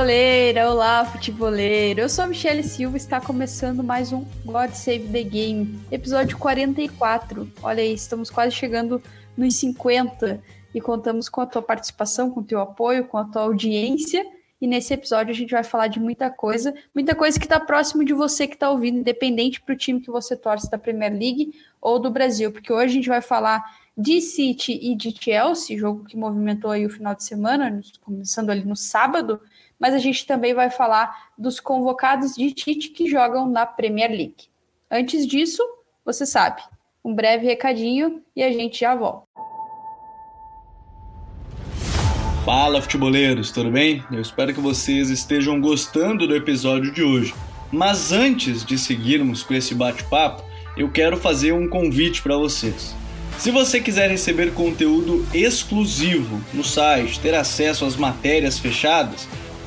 [0.00, 0.70] Futeboleira!
[0.70, 2.00] Olá, futeboleiro!
[2.00, 6.38] Eu sou a Michelle Silva e está começando mais um God Save the Game, episódio
[6.38, 7.46] 44.
[7.62, 9.02] Olha aí, estamos quase chegando
[9.36, 10.42] nos 50
[10.74, 14.24] e contamos com a tua participação, com o teu apoio, com a tua audiência.
[14.58, 18.02] E nesse episódio a gente vai falar de muita coisa, muita coisa que está próximo
[18.02, 21.52] de você que está ouvindo, independente para o time que você torce da Premier League
[21.78, 23.62] ou do Brasil, porque hoje a gente vai falar
[23.94, 28.64] de City e de Chelsea, jogo que movimentou aí o final de semana, começando ali
[28.64, 29.38] no sábado,
[29.80, 34.50] mas a gente também vai falar dos convocados de Tite que jogam na Premier League.
[34.90, 35.62] Antes disso,
[36.04, 36.60] você sabe,
[37.02, 39.22] um breve recadinho e a gente já volta.
[42.44, 44.04] Fala, futeboleiros, tudo bem?
[44.10, 47.34] Eu espero que vocês estejam gostando do episódio de hoje.
[47.72, 50.42] Mas antes de seguirmos com esse bate-papo,
[50.76, 52.96] eu quero fazer um convite para vocês.
[53.38, 59.28] Se você quiser receber conteúdo exclusivo no site, ter acesso às matérias fechadas,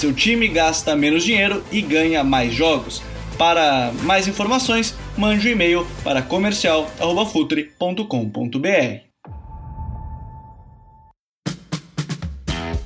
[0.00, 3.02] Seu time gasta menos dinheiro e ganha mais jogos.
[3.36, 9.00] Para mais informações, mande um e-mail para comercial@futre.com.br.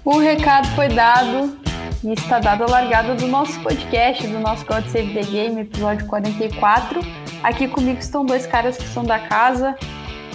[0.05, 1.57] O recado foi dado
[2.03, 6.09] e está dado a largada do nosso podcast, do nosso God Save the Game, episódio
[6.09, 7.01] 44.
[7.45, 9.77] Aqui comigo estão dois caras que são da casa.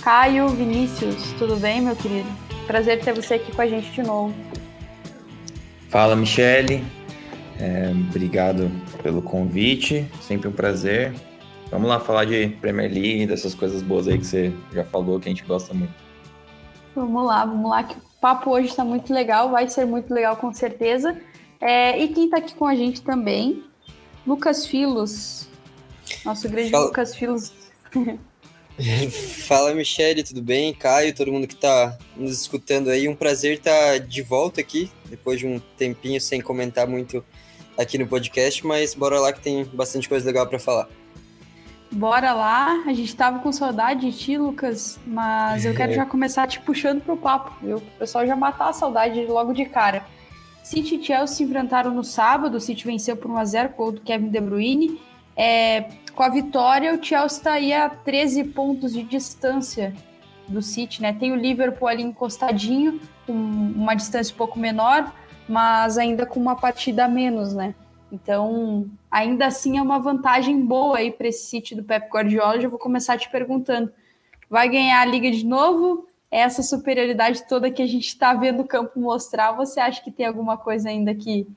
[0.01, 2.29] Caio, Vinícius, tudo bem, meu querido?
[2.65, 4.33] Prazer ter você aqui com a gente de novo.
[5.89, 6.85] Fala, Michele.
[7.59, 11.13] É, obrigado pelo convite, sempre um prazer.
[11.71, 15.27] Vamos lá falar de Premier League, dessas coisas boas aí que você já falou, que
[15.27, 15.93] a gente gosta muito.
[16.95, 20.35] Vamos lá, vamos lá, que o papo hoje está muito legal, vai ser muito legal
[20.37, 21.19] com certeza.
[21.59, 23.63] É, e quem está aqui com a gente também,
[24.25, 25.49] Lucas Filos,
[26.23, 26.85] nosso grande Fala.
[26.85, 27.51] Lucas Filos.
[29.45, 30.73] Fala, Michele, tudo bem?
[30.73, 33.07] Caio, todo mundo que está nos escutando aí.
[33.07, 37.23] Um prazer estar tá de volta aqui, depois de um tempinho sem comentar muito
[37.77, 40.87] aqui no podcast, mas bora lá que tem bastante coisa legal para falar.
[41.91, 46.47] Bora lá, a gente tava com saudade de ti, Lucas, mas eu quero já começar
[46.47, 47.77] te puxando pro papo, viu?
[47.77, 50.05] O pessoal já matar a saudade logo de cara.
[50.63, 54.01] City e Chelsea se enfrentaram no sábado, o City venceu por 1x0 com o do
[54.01, 55.01] Kevin De Bruyne.
[55.41, 59.93] É, com a vitória, o Chelsea está aí a 13 pontos de distância
[60.49, 61.13] do City, né?
[61.13, 65.15] Tem o Liverpool ali encostadinho, com uma distância um pouco menor,
[65.47, 67.73] mas ainda com uma partida a menos, né?
[68.11, 72.59] Então, ainda assim é uma vantagem boa aí para esse City do Pep Guardiola.
[72.59, 73.89] Já vou começar te perguntando:
[74.49, 76.05] vai ganhar a liga de novo?
[76.29, 80.25] Essa superioridade toda que a gente está vendo o campo mostrar, você acha que tem
[80.25, 81.47] alguma coisa ainda que,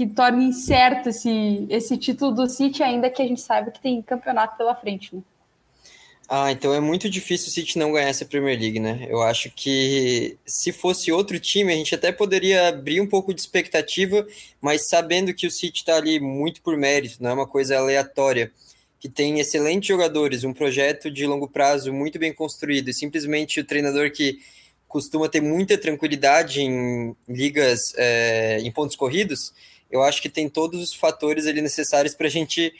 [0.00, 4.00] que torne incerto esse, esse título do City, ainda que a gente saiba que tem
[4.00, 5.20] campeonato pela frente, né?
[6.26, 9.06] Ah, então é muito difícil o City não ganhar essa Premier League, né?
[9.10, 13.42] Eu acho que se fosse outro time, a gente até poderia abrir um pouco de
[13.42, 14.26] expectativa,
[14.58, 18.50] mas sabendo que o City está ali muito por mérito, não é uma coisa aleatória,
[18.98, 23.64] que tem excelentes jogadores, um projeto de longo prazo muito bem construído, e simplesmente o
[23.64, 24.38] treinador que
[24.88, 29.52] costuma ter muita tranquilidade em ligas, é, em pontos corridos,
[29.90, 32.72] eu acho que tem todos os fatores ali necessários para a gente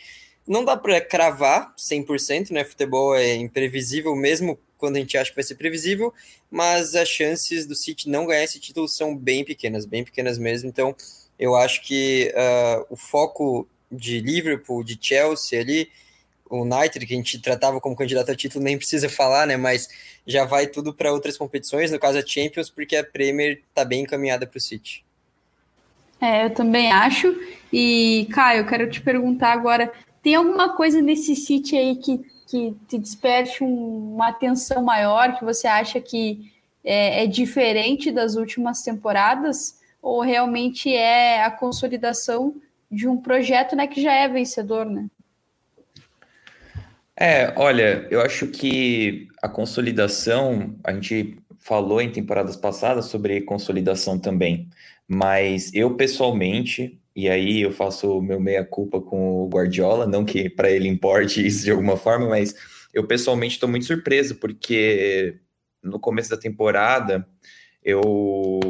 [0.47, 2.65] não dá para cravar 100%, né?
[2.65, 6.13] Futebol é imprevisível mesmo quando a gente acha que vai ser previsível,
[6.51, 10.69] mas as chances do City não ganhar esse título são bem pequenas, bem pequenas mesmo.
[10.69, 10.97] Então,
[11.39, 15.91] eu acho que uh, o foco de Liverpool, de Chelsea ali,
[16.49, 19.57] o United, que a gente tratava como candidato a título, nem precisa falar, né?
[19.57, 19.89] Mas
[20.27, 24.03] já vai tudo para outras competições, no caso a Champions, porque a Premier está bem
[24.03, 25.05] encaminhada para o City.
[26.21, 27.35] É, eu também acho.
[27.73, 29.91] E, Caio, quero te perguntar agora
[30.23, 35.45] tem alguma coisa nesse sítio aí que, que te desperte um, uma atenção maior, que
[35.45, 36.53] você acha que
[36.85, 39.79] é, é, diferente das últimas temporadas?
[40.03, 42.55] Ou realmente é a consolidação
[42.91, 45.07] de um projeto né, que já é vencedor, né?
[47.17, 54.19] É, olha, eu acho que a consolidação, a gente falou em temporadas passadas sobre consolidação
[54.19, 54.69] também,
[55.13, 60.71] mas eu pessoalmente e aí eu faço meu meia-culpa com o Guardiola, não que para
[60.71, 62.55] ele importe isso de alguma forma, mas
[62.95, 65.41] eu pessoalmente estou muito surpreso, porque
[65.83, 67.27] no começo da temporada
[67.83, 68.61] eu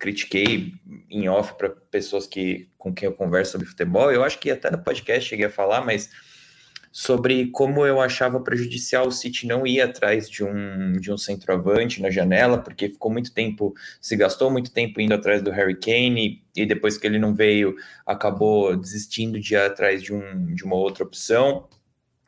[0.00, 0.72] critiquei
[1.08, 4.10] em off para pessoas que com quem eu converso sobre futebol.
[4.10, 6.10] Eu acho que até no podcast cheguei a falar, mas
[6.92, 12.02] sobre como eu achava prejudicial o City não ir atrás de um, de um centroavante
[12.02, 16.44] na janela, porque ficou muito tempo, se gastou muito tempo indo atrás do Harry Kane,
[16.54, 17.74] e depois que ele não veio,
[18.06, 21.66] acabou desistindo de ir atrás de, um, de uma outra opção.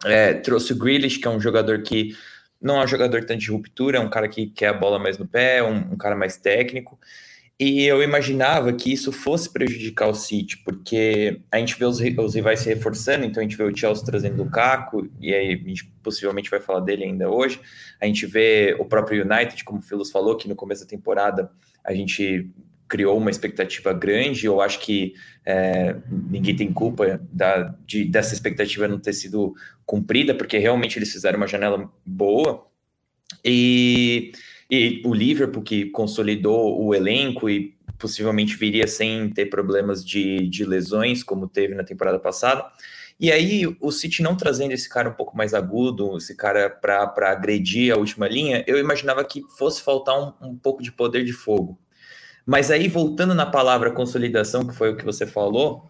[0.03, 2.17] É, trouxe o Grealish, que é um jogador que
[2.61, 5.19] não é um jogador tanto de ruptura, é um cara que quer a bola mais
[5.19, 6.99] no pé, um, um cara mais técnico.
[7.59, 12.35] E eu imaginava que isso fosse prejudicar o City, porque a gente vê os, os
[12.35, 15.69] rivais se reforçando, então a gente vê o Chelsea trazendo o Lukaku, e aí a
[15.69, 17.61] gente possivelmente vai falar dele ainda hoje.
[18.01, 21.49] A gente vê o próprio United, como o Filos falou, que no começo da temporada
[21.85, 22.51] a gente
[22.89, 24.47] criou uma expectativa grande.
[24.47, 25.15] Eu acho que
[25.47, 29.55] é, ninguém tem culpa da, de, dessa expectativa não ter sido
[29.87, 32.67] cumprida, porque realmente eles fizeram uma janela boa.
[33.45, 34.33] E
[34.75, 40.65] e o Liverpool, que consolidou o elenco e possivelmente viria sem ter problemas de, de
[40.65, 42.65] lesões, como teve na temporada passada.
[43.21, 47.31] E aí, o City não trazendo esse cara um pouco mais agudo, esse cara para
[47.31, 51.33] agredir a última linha, eu imaginava que fosse faltar um, um pouco de poder de
[51.33, 51.79] fogo.
[52.45, 55.89] Mas aí, voltando na palavra consolidação, que foi o que você falou,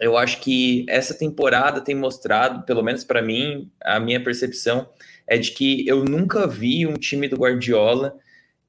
[0.00, 4.88] eu acho que essa temporada tem mostrado, pelo menos para mim, a minha percepção
[5.26, 8.16] é de que eu nunca vi um time do Guardiola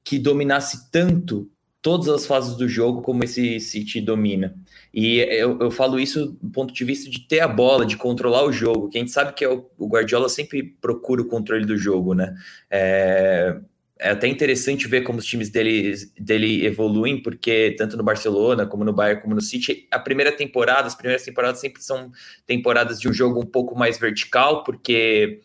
[0.02, 1.50] que dominasse tanto
[1.80, 4.54] todas as fases do jogo como esse City domina.
[4.92, 8.44] E eu, eu falo isso do ponto de vista de ter a bola, de controlar
[8.44, 8.88] o jogo.
[8.88, 12.34] Quem sabe que é o, o Guardiola sempre procura o controle do jogo, né?
[12.70, 13.56] É,
[13.98, 18.84] é até interessante ver como os times dele, dele evoluem, porque tanto no Barcelona, como
[18.84, 22.10] no Bayern, como no City, a primeira temporada, as primeiras temporadas sempre são
[22.46, 25.40] temporadas de um jogo um pouco mais vertical, porque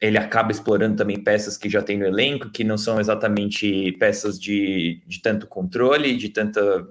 [0.00, 4.40] ele acaba explorando também peças que já tem no elenco, que não são exatamente peças
[4.40, 6.88] de, de tanto controle, de tanta.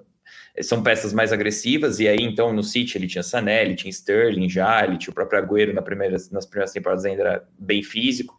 [0.61, 4.49] São peças mais agressivas, e aí então no City ele tinha Sané, ele tinha Sterling
[4.49, 8.37] já, ele tinha o próprio Agüero na primeira, nas primeiras temporadas ainda era bem físico.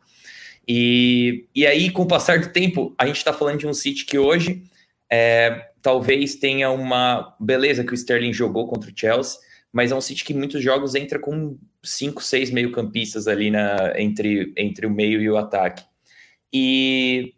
[0.69, 4.05] E, e aí, com o passar do tempo, a gente está falando de um City
[4.05, 4.62] que hoje
[5.11, 7.34] é, talvez tenha uma.
[7.40, 9.40] Beleza que o Sterling jogou contra o Chelsea,
[9.72, 14.52] mas é um City que muitos jogos entra com cinco, seis meio-campistas ali na, entre,
[14.56, 15.84] entre o meio e o ataque.
[16.52, 17.34] E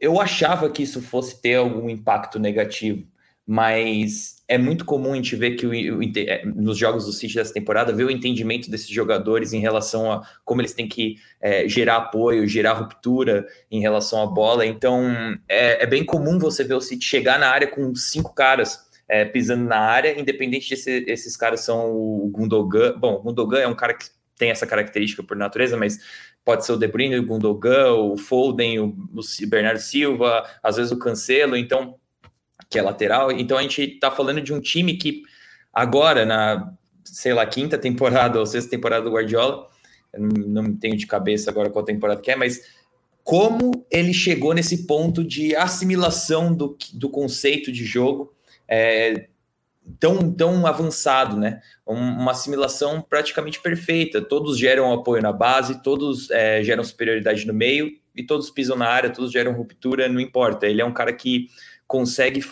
[0.00, 3.06] eu achava que isso fosse ter algum impacto negativo,
[3.46, 7.34] mas é muito comum a gente ver que o, o, é, nos jogos do City
[7.34, 11.66] dessa temporada, ver o entendimento desses jogadores em relação a como eles têm que é,
[11.68, 14.66] gerar apoio, gerar ruptura em relação à bola.
[14.66, 15.02] Então
[15.48, 19.24] é, é bem comum você ver o City chegar na área com cinco caras é,
[19.24, 22.96] pisando na área, independente de se esses caras são o Gundogan.
[22.98, 24.06] Bom, o Gundogan é um cara que
[24.36, 25.98] tem essa característica por natureza, mas
[26.44, 30.92] pode ser o De Bruyne, o Gundogan, o Foden, o, o Bernardo Silva, às vezes
[30.92, 31.96] o Cancelo, então
[32.70, 33.32] que é lateral.
[33.32, 35.22] Então a gente está falando de um time que
[35.72, 36.72] agora na
[37.04, 39.66] sei lá quinta temporada ou sexta temporada do Guardiola,
[40.16, 42.60] não tenho de cabeça agora qual temporada que é, mas
[43.24, 48.34] como ele chegou nesse ponto de assimilação do, do conceito de jogo
[48.68, 49.28] é,
[49.98, 51.60] tão, tão avançado, né?
[51.86, 54.20] Uma assimilação praticamente perfeita.
[54.20, 58.86] Todos geram apoio na base, todos é, geram superioridade no meio e todos pisam na
[58.86, 60.66] área, todos geram ruptura, não importa.
[60.66, 61.48] Ele é um cara que
[61.86, 62.44] consegue.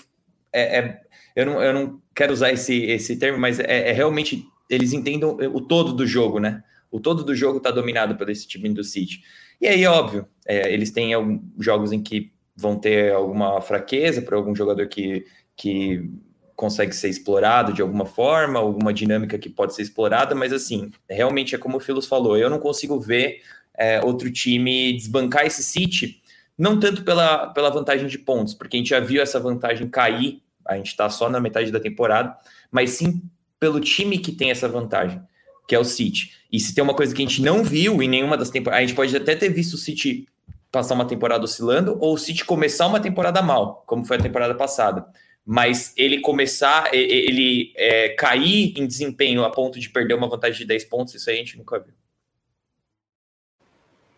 [0.52, 1.00] É, é,
[1.34, 4.46] eu, não, eu não quero usar esse, esse termo, mas é, é realmente.
[4.68, 6.60] Eles entendem o todo do jogo, né?
[6.90, 9.20] O todo do jogo está dominado por esse time do City.
[9.60, 11.12] E aí, óbvio, é, eles têm
[11.60, 15.24] jogos em que vão ter alguma fraqueza para algum jogador que
[15.56, 16.10] que
[16.56, 21.54] consegue ser explorado de alguma forma, alguma dinâmica que pode ser explorada, mas assim, realmente
[21.54, 23.42] é como o Filos falou, eu não consigo ver
[23.74, 26.22] é, outro time desbancar esse City,
[26.56, 30.42] não tanto pela, pela vantagem de pontos, porque a gente já viu essa vantagem cair,
[30.66, 32.34] a gente está só na metade da temporada,
[32.70, 33.22] mas sim
[33.60, 35.20] pelo time que tem essa vantagem,
[35.68, 36.32] que é o City.
[36.50, 38.86] E se tem uma coisa que a gente não viu em nenhuma das temporadas, a
[38.86, 40.26] gente pode até ter visto o City
[40.72, 44.54] passar uma temporada oscilando, ou o City começar uma temporada mal, como foi a temporada
[44.54, 45.06] passada
[45.48, 50.64] mas ele começar, ele é, cair em desempenho a ponto de perder uma vantagem de
[50.64, 51.94] 10 pontos, isso aí a gente nunca viu.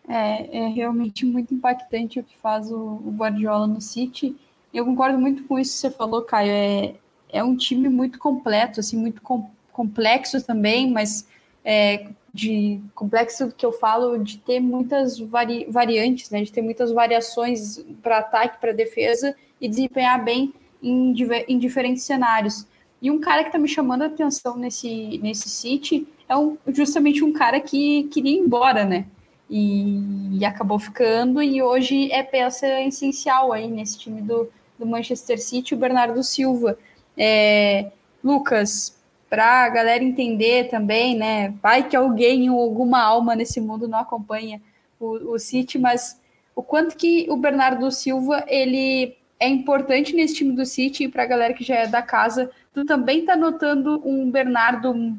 [0.07, 4.35] É, é realmente muito impactante o que faz o, o Guardiola no City.
[4.73, 6.51] Eu concordo muito com isso que você falou, Caio.
[6.51, 6.95] É,
[7.29, 11.27] é um time muito completo, assim, muito com, complexo também, mas
[11.63, 16.41] é, de complexo que eu falo de ter muitas vari, variantes, né?
[16.41, 21.13] De ter muitas variações para ataque, para defesa e desempenhar bem em,
[21.47, 22.65] em diferentes cenários.
[23.01, 27.23] E um cara que está me chamando a atenção nesse, nesse City é um, justamente
[27.23, 29.05] um cara que queria ir embora, né?
[29.49, 35.41] E, e, acabou ficando, e hoje é peça essencial aí nesse time do, do Manchester
[35.41, 36.77] City, o Bernardo Silva.
[37.17, 37.91] É,
[38.23, 38.95] Lucas,
[39.27, 41.53] para a galera entender também, né?
[41.61, 44.61] Vai que alguém ou alguma alma nesse mundo não acompanha
[44.99, 46.19] o, o City, mas
[46.55, 51.23] o quanto que o Bernardo Silva ele é importante nesse time do City e para
[51.23, 55.17] a galera que já é da casa, tu também tá notando um Bernardo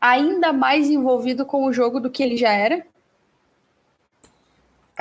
[0.00, 2.86] ainda mais envolvido com o jogo do que ele já era?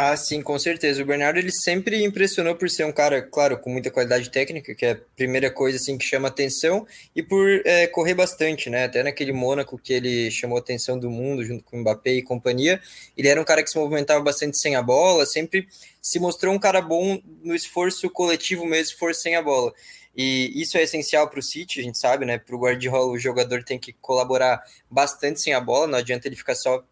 [0.02, 1.04] Ah, sim, com certeza.
[1.04, 4.86] O Bernardo ele sempre impressionou por ser um cara, claro, com muita qualidade técnica, que
[4.86, 8.86] é a primeira coisa assim que chama atenção, e por é, correr bastante, né?
[8.86, 12.24] Até naquele Mônaco que ele chamou a atenção do mundo junto com o Mbappé e
[12.24, 12.82] companhia,
[13.18, 15.68] ele era um cara que se movimentava bastante sem a bola, sempre
[16.02, 19.74] se mostrou um cara bom no esforço coletivo mesmo, esforço sem a bola.
[20.16, 22.38] E isso é essencial para o City, a gente sabe, né?
[22.38, 26.38] Para o Guardiola, o jogador tem que colaborar bastante sem a bola, não adianta ele
[26.38, 26.86] ficar só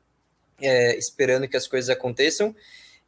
[0.62, 2.54] é, esperando que as coisas aconteçam.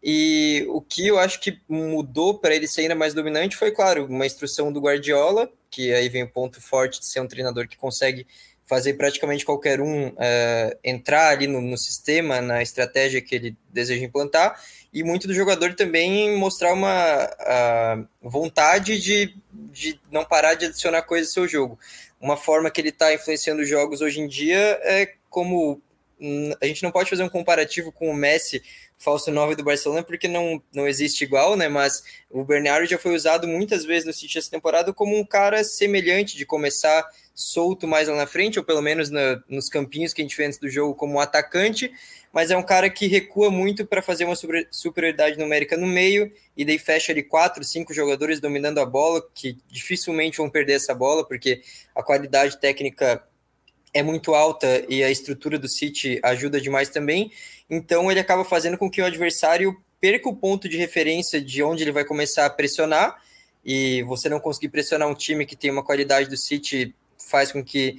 [0.02, 4.06] E o que eu acho que mudou para ele ser ainda mais dominante foi, claro,
[4.06, 7.78] uma instrução do Guardiola, que aí vem o ponto forte de ser um treinador que
[7.78, 8.26] consegue
[8.66, 14.06] fazer praticamente qualquer um uh, entrar ali no, no, sistema, na estratégia que ele deseja
[14.06, 14.62] implantar,
[14.94, 21.02] e muito do jogador também mostrar uma uh, vontade de, de não parar de adicionar
[21.02, 21.80] coisas ao seu jogo.
[22.22, 25.82] Uma forma que ele está influenciando os jogos hoje em dia é como
[26.22, 28.62] hum, a gente não pode fazer um comparativo com o Messi
[29.00, 31.70] falso 9 do Barcelona, porque não, não existe igual, né?
[31.70, 35.64] Mas o Bernardo já foi usado muitas vezes no City essa temporada como um cara
[35.64, 40.22] semelhante de começar solto mais lá na frente, ou pelo menos na, nos campinhos que
[40.22, 41.90] a gente vê antes do jogo como atacante,
[42.34, 46.30] mas é um cara que recua muito para fazer uma super, superioridade numérica no meio,
[46.56, 50.94] e daí fecha ali quatro, cinco jogadores dominando a bola, que dificilmente vão perder essa
[50.94, 51.62] bola, porque
[51.96, 53.24] a qualidade técnica
[53.94, 57.32] é muito alta e a estrutura do City ajuda demais também.
[57.70, 61.84] Então ele acaba fazendo com que o adversário perca o ponto de referência de onde
[61.84, 63.22] ele vai começar a pressionar.
[63.64, 66.96] E você não conseguir pressionar um time que tem uma qualidade do City
[67.30, 67.98] faz com que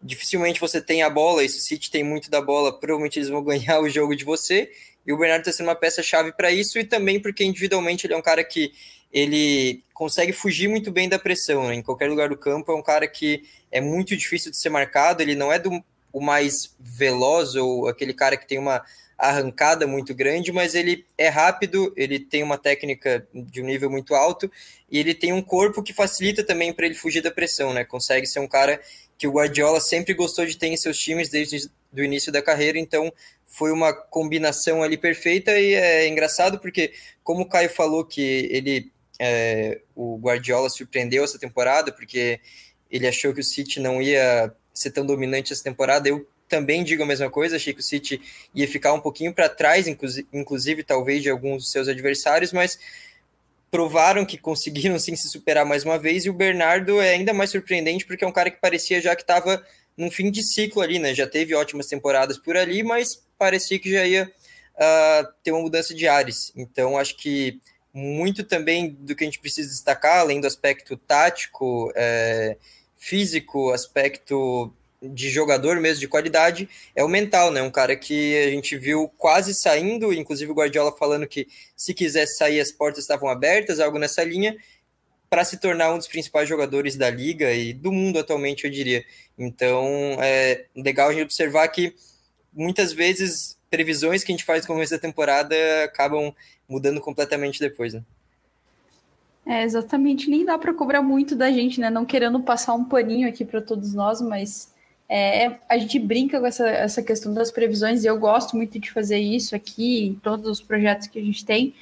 [0.00, 1.44] dificilmente você tenha a bola.
[1.44, 4.24] E se o City tem muito da bola, provavelmente eles vão ganhar o jogo de
[4.24, 4.70] você.
[5.06, 8.16] E o Bernardo está sendo uma peça-chave para isso, e também porque individualmente ele é
[8.16, 8.72] um cara que
[9.12, 11.74] ele consegue fugir muito bem da pressão, né?
[11.74, 15.22] em qualquer lugar do campo, é um cara que é muito difícil de ser marcado,
[15.22, 18.82] ele não é do, o mais veloz ou aquele cara que tem uma
[19.18, 24.14] arrancada muito grande, mas ele é rápido, ele tem uma técnica de um nível muito
[24.14, 24.50] alto
[24.90, 27.84] e ele tem um corpo que facilita também para ele fugir da pressão, né?
[27.84, 28.80] Consegue ser um cara
[29.16, 32.78] que o Guardiola sempre gostou de ter em seus times desde o início da carreira,
[32.78, 33.12] então
[33.46, 36.92] foi uma combinação ali perfeita e é engraçado porque,
[37.22, 38.90] como o Caio falou que ele
[39.20, 42.40] é, o Guardiola surpreendeu essa temporada, porque
[42.90, 46.08] ele achou que o City não ia ser tão dominante essa temporada.
[46.08, 48.20] Eu também digo a mesma coisa, achei que o City
[48.54, 52.78] ia ficar um pouquinho para trás, inclusive, talvez de alguns dos seus adversários, mas
[53.70, 56.24] provaram que conseguiram sim se superar mais uma vez.
[56.24, 59.22] E o Bernardo é ainda mais surpreendente, porque é um cara que parecia já que
[59.22, 59.64] estava
[59.96, 61.14] num fim de ciclo ali, né?
[61.14, 64.30] Já teve ótimas temporadas por ali, mas parecia que já ia
[64.74, 66.52] uh, ter uma mudança de ares.
[66.56, 67.60] Então, acho que
[67.92, 72.56] muito também do que a gente precisa destacar, além do aspecto tático, é,
[73.02, 77.60] físico, aspecto de jogador mesmo, de qualidade, é o mental, né?
[77.60, 82.36] Um cara que a gente viu quase saindo, inclusive o Guardiola falando que se quisesse
[82.36, 84.56] sair as portas estavam abertas, algo nessa linha,
[85.28, 89.04] para se tornar um dos principais jogadores da liga e do mundo atualmente, eu diria.
[89.36, 89.84] Então,
[90.20, 91.96] é legal a gente observar que
[92.52, 96.32] muitas vezes previsões que a gente faz no começo da temporada acabam
[96.68, 98.04] mudando completamente depois, né?
[99.44, 100.30] É, exatamente.
[100.30, 101.90] Nem dá para cobrar muito da gente, né?
[101.90, 104.72] Não querendo passar um paninho aqui para todos nós, mas
[105.08, 108.90] é, a gente brinca com essa, essa questão das previsões e eu gosto muito de
[108.90, 111.74] fazer isso aqui em todos os projetos que a gente tem,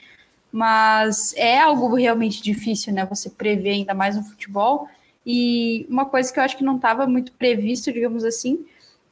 [0.51, 3.05] mas é algo realmente difícil, né?
[3.07, 4.89] Você prever ainda mais no futebol.
[5.25, 8.65] E uma coisa que eu acho que não estava muito previsto, digamos assim,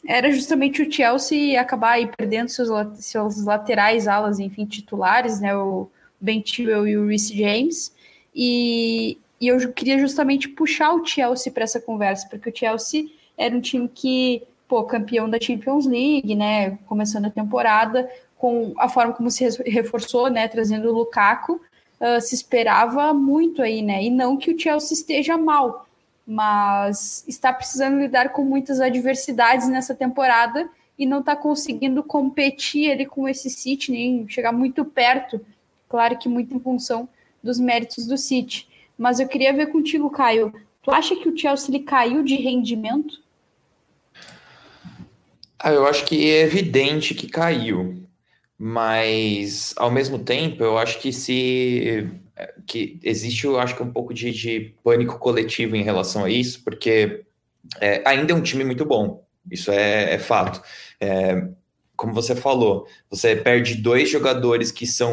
[0.07, 2.69] era justamente o Chelsea acabar aí perdendo seus,
[3.05, 5.55] seus laterais, alas, enfim, titulares, né?
[5.55, 5.89] O
[6.21, 7.93] Ben Chilwell e o Reece James.
[8.35, 13.07] E, e eu queria justamente puxar o Chelsea para essa conversa, porque o Chelsea
[13.37, 16.79] era um time que, pô, campeão da Champions League, né?
[16.87, 20.49] Começando a temporada, com a forma como se reforçou, né?
[20.49, 21.61] Trazendo o Lukaku,
[22.01, 24.03] uh, se esperava muito aí, né?
[24.03, 25.87] E não que o Chelsea esteja mal,
[26.27, 30.69] mas está precisando lidar com muitas adversidades nessa temporada
[30.99, 35.41] e não está conseguindo competir ali com esse City, nem chegar muito perto,
[35.89, 37.09] claro que muito em função
[37.43, 38.69] dos méritos do City.
[38.97, 40.53] Mas eu queria ver contigo, Caio,
[40.83, 43.21] tu acha que o Chelsea ele caiu de rendimento?
[45.59, 48.03] Ah, eu acho que é evidente que caiu,
[48.57, 52.09] mas ao mesmo tempo eu acho que se
[52.67, 56.63] que existe, eu acho que um pouco de, de pânico coletivo em relação a isso,
[56.63, 57.25] porque
[57.81, 60.63] é, ainda é um time muito bom, isso é, é fato.
[61.01, 61.49] É,
[61.99, 65.13] como você falou, você perde dois jogadores que são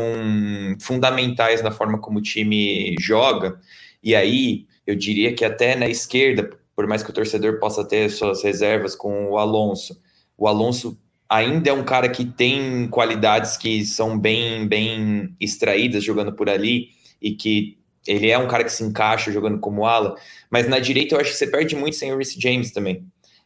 [0.80, 3.60] fundamentais na forma como o time joga,
[4.04, 8.12] e aí eu diria que até na esquerda, por mais que o torcedor possa ter
[8.12, 10.00] suas reservas com o Alonso,
[10.38, 10.96] o Alonso
[11.27, 16.89] ainda é um cara que tem qualidades que são bem, bem extraídas jogando por ali
[17.20, 20.13] e que ele é um cara que se encaixa jogando como ala,
[20.51, 23.04] mas na direita eu acho que você perde muito sem o Reece James também.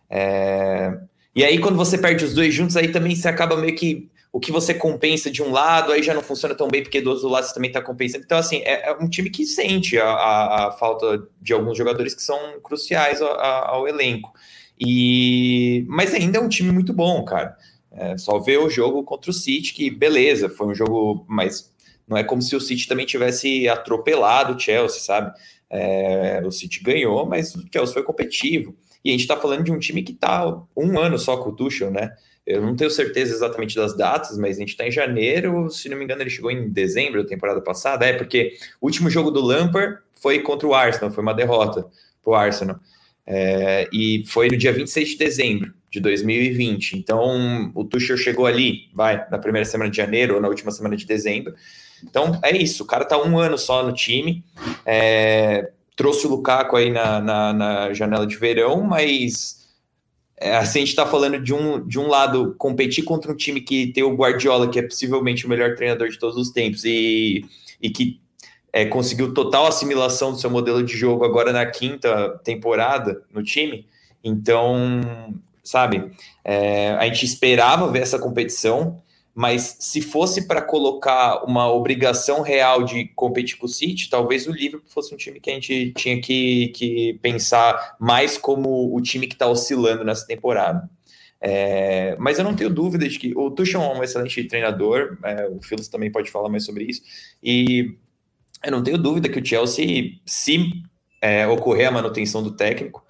[0.10, 1.00] É...
[1.36, 4.40] E aí, quando você perde os dois juntos, aí também você acaba meio que o
[4.40, 7.28] que você compensa de um lado, aí já não funciona tão bem, porque do outro
[7.28, 8.24] lado você também está compensando.
[8.24, 12.14] Então, assim, é, é, um time que sente a, a, a, falta de alguns jogadores
[12.14, 14.32] que são cruciais ao, ao elenco.
[14.80, 17.58] E Mas ainda é um time muito bom, cara.
[17.92, 21.74] É só ver o jogo contra o City, que beleza, foi um jogo, mas
[22.08, 25.34] não é como se o City também tivesse atropelado o Chelsea, sabe?
[25.70, 28.76] É, o City ganhou, mas o Chelsea foi competitivo.
[29.04, 31.56] E a gente está falando de um time que está um ano só com o
[31.56, 32.12] Tuchel, né?
[32.46, 35.96] Eu não tenho certeza exatamente das datas, mas a gente está em janeiro, se não
[35.98, 38.06] me engano, ele chegou em dezembro da temporada passada.
[38.06, 41.86] É, porque o último jogo do Lampard foi contra o Arsenal, foi uma derrota
[42.24, 42.80] para o Arsenal.
[43.26, 46.98] É, e foi no dia 26 de dezembro de 2020.
[46.98, 50.96] Então, o Tuchel chegou ali, vai, na primeira semana de janeiro ou na última semana
[50.96, 51.54] de dezembro.
[52.04, 52.84] Então, é isso.
[52.84, 54.44] O cara tá um ano só no time.
[54.86, 59.68] É, trouxe o Lukaku aí na, na, na janela de verão, mas
[60.38, 63.60] é, assim, a gente está falando de um, de um lado competir contra um time
[63.60, 67.44] que tem o Guardiola, que é possivelmente o melhor treinador de todos os tempos, e,
[67.82, 68.18] e que
[68.72, 73.86] é, conseguiu total assimilação do seu modelo de jogo agora na quinta temporada no time.
[74.24, 75.02] Então,
[75.62, 76.10] sabe,
[76.46, 79.02] é, a gente esperava ver essa competição
[79.40, 84.52] mas se fosse para colocar uma obrigação real de competir com o City, talvez o
[84.52, 89.28] Liverpool fosse um time que a gente tinha que, que pensar mais como o time
[89.28, 90.90] que está oscilando nessa temporada.
[91.40, 95.48] É, mas eu não tenho dúvida de que o Tuchel é um excelente treinador, é,
[95.48, 97.02] o Phillips também pode falar mais sobre isso,
[97.42, 97.96] e
[98.62, 100.70] eu não tenho dúvida que o Chelsea, se
[101.22, 103.06] é, ocorrer a manutenção do técnico,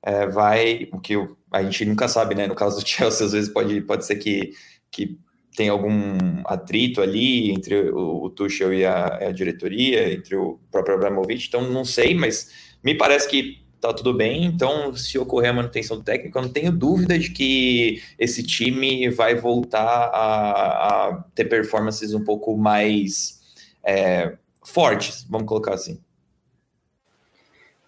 [0.00, 1.14] é, vai, o que
[1.50, 2.46] a gente nunca sabe, né?
[2.46, 4.52] No caso do Chelsea, às vezes pode, pode ser que,
[4.88, 5.18] que
[5.54, 10.94] tem algum atrito ali entre o, o Tuchel e a, a, diretoria, entre o próprio
[10.94, 12.50] Abramovich, então não sei, mas
[12.82, 16.48] me parece que tá tudo bem, então se ocorrer a manutenção do técnico, eu não
[16.48, 23.40] tenho dúvida de que esse time vai voltar a, a ter performances um pouco mais
[23.82, 26.00] é, fortes, vamos colocar assim.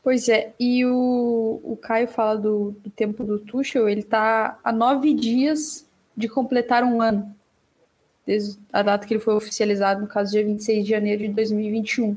[0.03, 4.71] Pois é, e o, o Caio fala do, do tempo do Tuchel, ele tá há
[4.71, 7.35] nove dias de completar um ano
[8.27, 12.17] desde a data que ele foi oficializado, no caso, dia 26 de janeiro de 2021.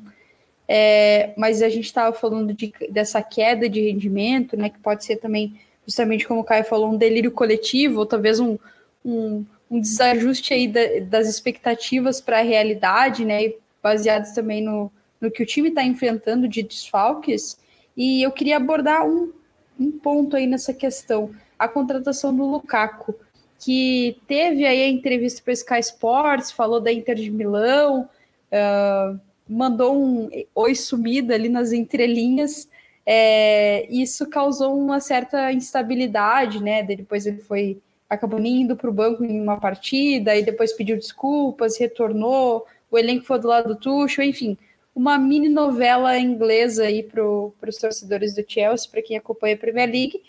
[0.67, 5.17] É, mas a gente estava falando de, dessa queda de rendimento, né, que pode ser
[5.17, 8.58] também, justamente como o Caio falou, um delírio coletivo, ou talvez um,
[9.04, 14.91] um, um desajuste aí da, das expectativas para a realidade, né, baseados também no,
[15.22, 17.58] no que o time está enfrentando de desfalques.
[17.96, 19.32] E eu queria abordar um,
[19.80, 23.15] um ponto aí nessa questão, a contratação do Lukaku
[23.60, 28.08] que teve aí a entrevista para Sky Sports, falou da Inter de Milão,
[28.52, 32.70] uh, mandou um oi sumida ali nas entrelinhas.
[33.06, 36.84] É, isso causou uma certa instabilidade, né?
[36.84, 41.78] Depois ele foi acabou indo para o banco em uma partida e depois pediu desculpas,
[41.78, 42.65] retornou.
[42.89, 44.58] O elenco foi do lado do Tuchel, enfim,
[44.96, 49.89] uma mini novela inglesa aí para os torcedores do Chelsea, para quem acompanha a Premier
[49.89, 50.22] League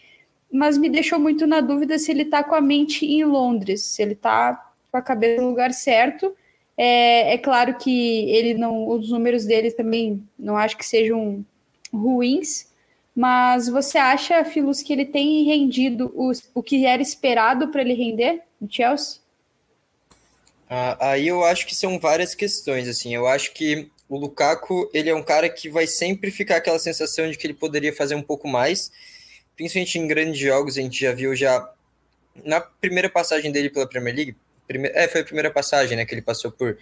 [0.52, 4.02] mas me deixou muito na dúvida se ele está com a mente em Londres, se
[4.02, 6.34] ele está com a cabeça no lugar certo.
[6.76, 11.44] É, é, claro que ele não, os números dele também não acho que sejam
[11.92, 12.68] ruins,
[13.14, 17.94] mas você acha, Filos, que ele tem rendido o, o que era esperado para ele
[17.94, 19.20] render no Chelsea?
[20.70, 25.10] Ah, aí eu acho que são várias questões, assim, eu acho que o Lukaku, ele
[25.10, 28.22] é um cara que vai sempre ficar aquela sensação de que ele poderia fazer um
[28.22, 28.90] pouco mais,
[29.58, 31.68] principalmente em grandes jogos, a gente já viu já
[32.44, 34.36] na primeira passagem dele pela Premier League,
[34.68, 36.78] primeir, é, foi a primeira passagem, né, que ele passou por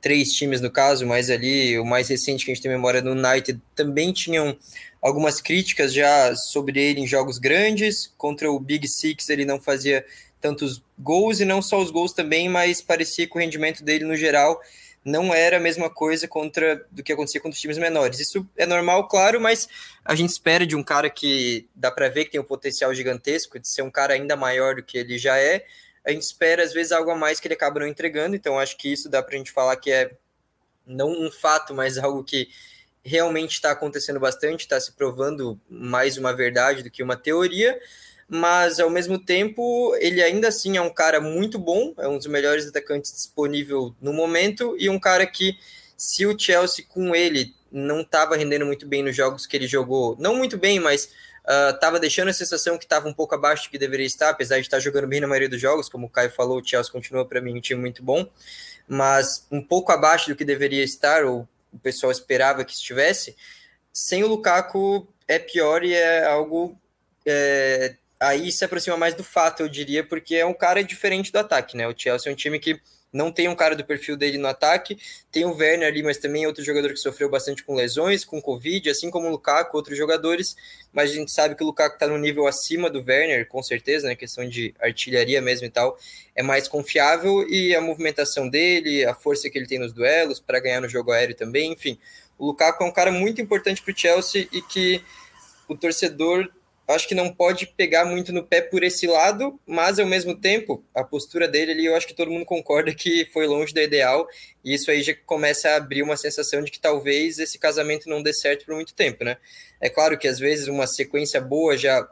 [0.00, 3.10] três times no caso, mas ali o mais recente que a gente tem memória no
[3.10, 4.56] United também tinham
[5.02, 10.04] algumas críticas já sobre ele em jogos grandes, contra o Big Six ele não fazia
[10.40, 14.16] tantos gols e não só os gols também, mas parecia que o rendimento dele no
[14.16, 14.58] geral
[15.04, 18.20] não era a mesma coisa contra do que acontecia com os times menores.
[18.20, 19.68] Isso é normal, claro, mas
[20.04, 23.58] a gente espera de um cara que dá para ver que tem um potencial gigantesco
[23.58, 25.64] de ser um cara ainda maior do que ele já é.
[26.04, 28.76] A gente espera às vezes algo a mais que ele acaba não entregando, então acho
[28.76, 30.10] que isso dá para a gente falar que é
[30.86, 32.48] não um fato, mas algo que
[33.02, 37.78] realmente está acontecendo bastante, está se provando mais uma verdade do que uma teoria,
[38.32, 42.28] mas ao mesmo tempo ele ainda assim é um cara muito bom, é um dos
[42.28, 45.58] melhores atacantes disponível no momento e um cara que
[45.96, 50.16] se o Chelsea com ele não estava rendendo muito bem nos jogos que ele jogou,
[50.16, 51.10] não muito bem, mas
[51.74, 54.56] estava uh, deixando a sensação que estava um pouco abaixo do que deveria estar, apesar
[54.56, 57.24] de estar jogando bem na maioria dos jogos, como o Caio falou, o Chelsea continua
[57.26, 58.28] para mim um time muito bom,
[58.86, 63.36] mas um pouco abaixo do que deveria estar, ou o pessoal esperava que estivesse,
[63.92, 66.78] sem o Lukaku é pior e é algo.
[67.26, 71.38] É, aí se aproxima mais do fato, eu diria, porque é um cara diferente do
[71.38, 71.88] ataque, né?
[71.88, 72.78] O Chelsea é um time que
[73.12, 74.96] não tem um cara do perfil dele no ataque,
[75.32, 78.40] tem o Werner ali, mas também é outro jogador que sofreu bastante com lesões, com
[78.40, 80.54] Covid, assim como o Lukaku, outros jogadores,
[80.92, 84.06] mas a gente sabe que o Lukaku está no nível acima do Werner, com certeza,
[84.06, 85.98] né, questão de artilharia mesmo e tal,
[86.36, 90.60] é mais confiável, e a movimentação dele, a força que ele tem nos duelos, para
[90.60, 91.98] ganhar no jogo aéreo também, enfim,
[92.38, 95.02] o Lukaku é um cara muito importante para o Chelsea e que
[95.68, 96.48] o torcedor
[96.90, 100.84] acho que não pode pegar muito no pé por esse lado, mas ao mesmo tempo,
[100.94, 104.26] a postura dele ali, eu acho que todo mundo concorda que foi longe da ideal,
[104.64, 108.22] e isso aí já começa a abrir uma sensação de que talvez esse casamento não
[108.22, 109.36] dê certo por muito tempo, né?
[109.80, 112.08] É claro que às vezes uma sequência boa já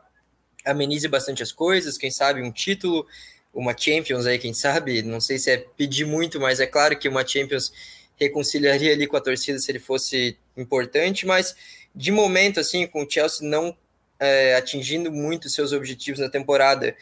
[0.64, 3.06] amenize bastante as coisas, quem sabe um título,
[3.54, 7.08] uma Champions aí, quem sabe, não sei se é pedir muito, mas é claro que
[7.08, 7.72] uma Champions
[8.16, 11.56] reconciliaria ali com a torcida se ele fosse importante, mas
[11.94, 13.76] de momento, assim, com o Chelsea não
[14.18, 16.96] é, atingindo muito seus objetivos na temporada,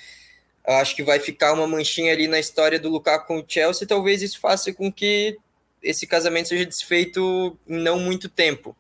[0.64, 3.86] acho que vai ficar uma manchinha ali na história do Lukaku com o Chelsea.
[3.86, 5.38] Talvez isso faça com que
[5.82, 8.76] esse casamento seja desfeito em não muito tempo.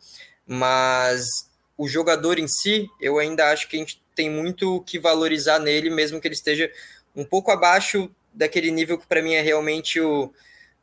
[0.46, 1.26] Mas
[1.76, 5.90] o jogador em si, eu ainda acho que a gente tem muito que valorizar nele,
[5.90, 6.70] mesmo que ele esteja
[7.14, 10.32] um pouco abaixo daquele nível que para mim é realmente o,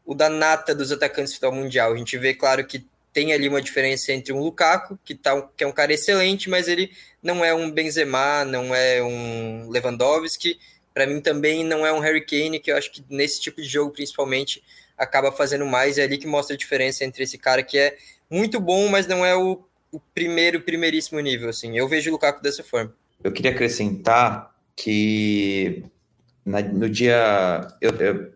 [0.06, 1.94] o da nata dos atacantes do futebol mundial.
[1.94, 5.64] A gente vê, claro, que tem ali uma diferença entre um Lukaku, que, tá, que
[5.64, 10.60] é um cara excelente, mas ele não é um Benzema, não é um Lewandowski,
[10.94, 13.68] para mim também não é um Harry Kane, que eu acho que nesse tipo de
[13.68, 14.64] jogo, principalmente,
[14.98, 17.96] acaba fazendo mais, é ali que mostra a diferença entre esse cara que é
[18.30, 22.42] muito bom, mas não é o, o primeiro, primeiríssimo nível, assim, eu vejo o Lukaku
[22.42, 22.94] dessa forma.
[23.24, 25.84] Eu queria acrescentar que
[26.44, 27.68] na, no dia...
[27.80, 28.34] Eu, eu,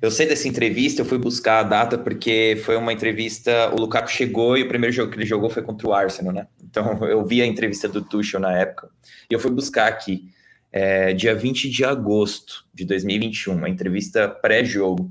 [0.00, 3.70] eu sei dessa entrevista, eu fui buscar a data porque foi uma entrevista.
[3.72, 6.46] O Lukaku chegou e o primeiro jogo que ele jogou foi contra o Arsenal, né?
[6.62, 8.88] Então eu vi a entrevista do Tuchel na época
[9.30, 10.30] e eu fui buscar aqui,
[10.72, 15.10] é, dia 20 de agosto de 2021, uma entrevista pré-jogo.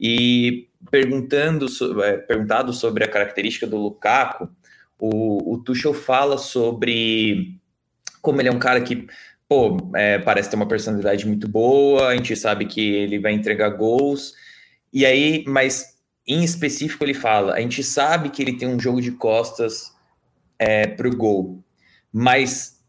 [0.00, 1.66] E perguntando,
[2.02, 4.48] é, perguntado sobre a característica do Lukaku,
[4.98, 7.60] o, o Tuchel fala sobre
[8.20, 9.06] como ele é um cara que
[9.48, 13.70] pô, é, parece ter uma personalidade muito boa, a gente sabe que ele vai entregar
[13.70, 14.34] gols,
[14.92, 19.00] e aí, mas em específico ele fala, a gente sabe que ele tem um jogo
[19.00, 19.92] de costas
[20.58, 21.62] é, para o gol,
[22.12, 22.80] mas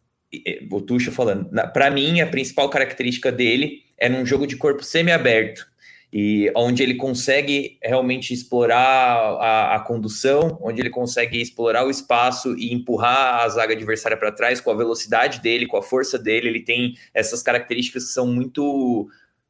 [0.71, 5.67] o falando, para mim a principal característica dele é num jogo de corpo semi-aberto,
[6.15, 12.55] e onde ele consegue realmente explorar a, a, condução, onde ele consegue explorar o espaço
[12.55, 16.49] e empurrar a zaga adversária para trás com a velocidade dele, com a força dele.
[16.49, 19.09] Ele tem essas características que são muito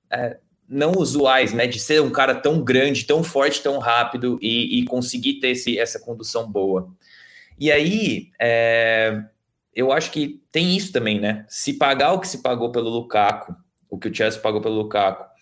[0.10, 0.38] é,
[0.70, 1.68] não usuais, né?
[1.68, 5.78] De ser um cara tão grande, tão forte, tão rápido e, e conseguir ter esse,
[5.78, 6.88] essa condução boa.
[7.60, 9.22] E aí, é,
[9.76, 11.46] eu acho que tem isso também, né?
[11.50, 13.54] Se pagar o que se pagou pelo Lukaku,
[13.90, 15.33] o que o Chelsea pagou pelo Lukaku,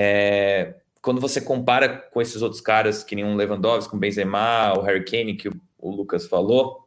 [0.00, 4.82] é, quando você compara com esses outros caras, que nem um Lewandowski, com Benzema, o
[4.82, 6.86] Harry Kane, que o, o Lucas falou,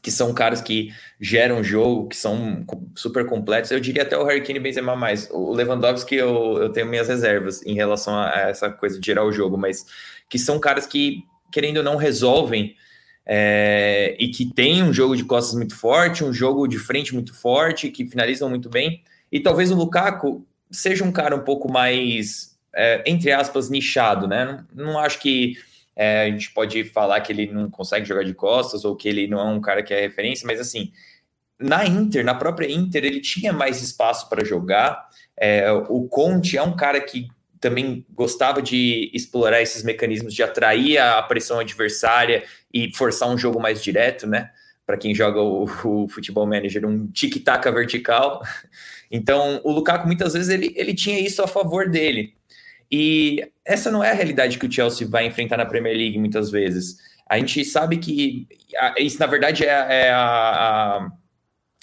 [0.00, 0.90] que são caras que
[1.20, 2.64] geram jogo, que são
[2.94, 3.70] super completos.
[3.70, 5.28] Eu diria até o Harry Kane e Benzema mais.
[5.30, 9.32] O Lewandowski eu, eu tenho minhas reservas em relação a, essa coisa de gerar o
[9.32, 9.84] jogo, mas
[10.26, 12.74] que são caras que, querendo ou não, resolvem
[13.26, 17.34] é, e que tem um jogo de costas muito forte, um jogo de frente muito
[17.34, 19.02] forte, que finalizam muito bem.
[19.30, 24.64] E talvez o Lukaku seja um cara um pouco mais, é, entre aspas, nichado, né?
[24.74, 25.56] Não, não acho que
[25.94, 29.26] é, a gente pode falar que ele não consegue jogar de costas ou que ele
[29.26, 30.92] não é um cara que é referência, mas assim,
[31.58, 35.08] na Inter, na própria Inter, ele tinha mais espaço para jogar.
[35.36, 37.28] É, o Conte é um cara que
[37.60, 43.58] também gostava de explorar esses mecanismos de atrair a pressão adversária e forçar um jogo
[43.58, 44.50] mais direto, né?
[44.84, 48.42] Para quem joga o, o futebol manager, um tic-tac vertical.
[49.10, 52.34] Então, o Lukaku muitas vezes ele, ele tinha isso a favor dele.
[52.90, 56.50] E essa não é a realidade que o Chelsea vai enfrentar na Premier League muitas
[56.50, 56.96] vezes.
[57.28, 58.46] A gente sabe que
[58.98, 61.08] isso, na verdade, é, é a, a,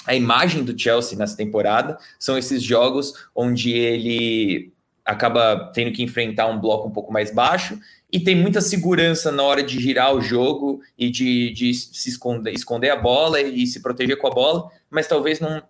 [0.05, 1.97] a, imagem do Chelsea nessa temporada.
[2.17, 4.71] São esses jogos onde ele
[5.03, 7.77] acaba tendo que enfrentar um bloco um pouco mais baixo
[8.13, 12.53] e tem muita segurança na hora de girar o jogo e de, de se esconder,
[12.53, 15.63] esconder a bola e se proteger com a bola, mas talvez não.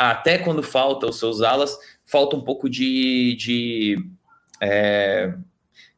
[0.00, 3.98] Até quando falta os seus alas, falta um pouco de, de
[4.58, 5.34] é,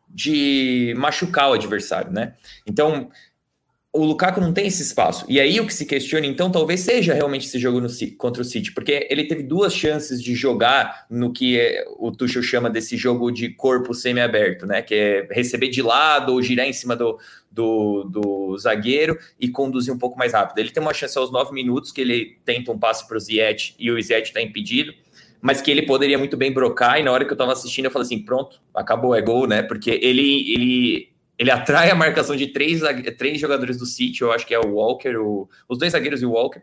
[0.09, 2.35] de machucar o adversário, né?
[2.67, 3.11] Então,
[3.95, 5.27] o Lukaku não tem esse espaço.
[5.29, 8.45] E aí o que se questiona, então, talvez seja realmente esse jogo no, contra o
[8.45, 12.97] City, porque ele teve duas chances de jogar no que é, o Tuchel chama desse
[12.97, 14.81] jogo de corpo semi-aberto, né?
[14.81, 17.19] Que é receber de lado ou girar em cima do,
[17.51, 20.59] do, do, zagueiro e conduzir um pouco mais rápido.
[20.59, 23.75] Ele tem uma chance aos nove minutos que ele tenta um passe para o Ziyech
[23.79, 24.95] e o Ziyech está impedido
[25.43, 27.91] mas que ele poderia muito bem brocar, e na hora que eu tava assistindo, eu
[27.91, 29.61] falei assim, pronto, acabou, é gol, né?
[29.61, 32.81] Porque ele, ele, ele atrai a marcação de três,
[33.17, 36.27] três jogadores do City, eu acho que é o Walker, o, os dois zagueiros e
[36.27, 36.63] o Walker,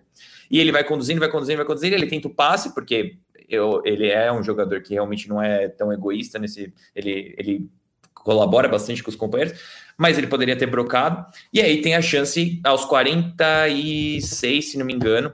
[0.49, 3.17] e ele vai conduzindo, vai conduzindo, vai conduzindo, ele tenta o passe, porque
[3.49, 6.71] eu, ele é um jogador que realmente não é tão egoísta nesse.
[6.95, 7.69] Ele, ele
[8.13, 9.59] colabora bastante com os companheiros,
[9.97, 11.25] mas ele poderia ter brocado.
[11.51, 15.33] E aí tem a chance aos 46, se não me engano,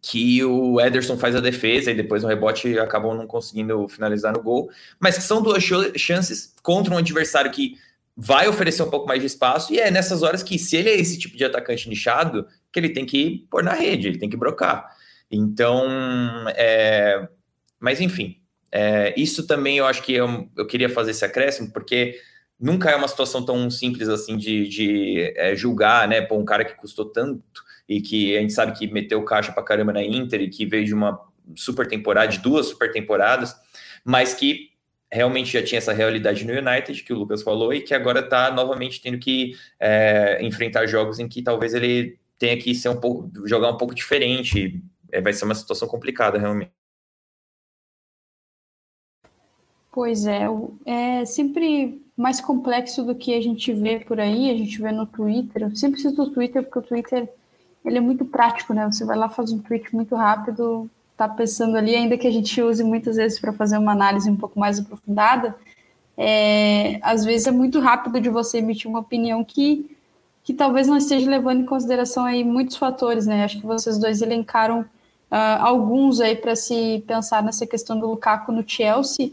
[0.00, 4.42] que o Ederson faz a defesa e depois no rebote acabam não conseguindo finalizar no
[4.42, 5.62] gol, mas que são duas
[5.96, 7.76] chances contra um adversário que
[8.16, 10.96] vai oferecer um pouco mais de espaço e é nessas horas que se ele é
[10.96, 14.36] esse tipo de atacante nichado, que ele tem que pôr na rede, ele tem que
[14.36, 14.96] brocar.
[15.30, 15.84] Então,
[16.56, 17.28] é...
[17.78, 18.40] mas enfim,
[18.72, 19.12] é...
[19.20, 22.18] isso também eu acho que eu, eu queria fazer esse acréscimo, porque
[22.58, 26.64] nunca é uma situação tão simples assim de, de é, julgar, né, por um cara
[26.64, 27.42] que custou tanto
[27.88, 30.84] e que a gente sabe que meteu caixa para caramba na Inter e que veio
[30.84, 31.20] de uma
[31.54, 33.54] super temporada, de duas super temporadas,
[34.04, 34.70] mas que
[35.10, 38.50] realmente já tinha essa realidade no United, que o Lucas falou, e que agora está
[38.50, 43.30] novamente tendo que é, enfrentar jogos em que talvez ele tenha que ser um pouco,
[43.46, 44.82] jogar um pouco diferente.
[45.10, 46.72] É, vai ser uma situação complicada, realmente.
[49.92, 50.42] Pois é,
[50.84, 55.06] é sempre mais complexo do que a gente vê por aí, a gente vê no
[55.06, 55.62] Twitter.
[55.62, 57.28] Eu sempre cito o Twitter porque o Twitter
[57.84, 58.84] ele é muito prático, né?
[58.86, 62.60] Você vai lá, faz um tweet muito rápido, tá pensando ali, ainda que a gente
[62.60, 65.56] use muitas vezes para fazer uma análise um pouco mais aprofundada,
[66.16, 69.96] é, às vezes é muito rápido de você emitir uma opinião que,
[70.44, 73.44] que talvez não esteja levando em consideração aí muitos fatores, né?
[73.44, 78.52] Acho que vocês dois elencaram uh, alguns aí para se pensar nessa questão do Lukaku
[78.52, 79.32] no Chelsea.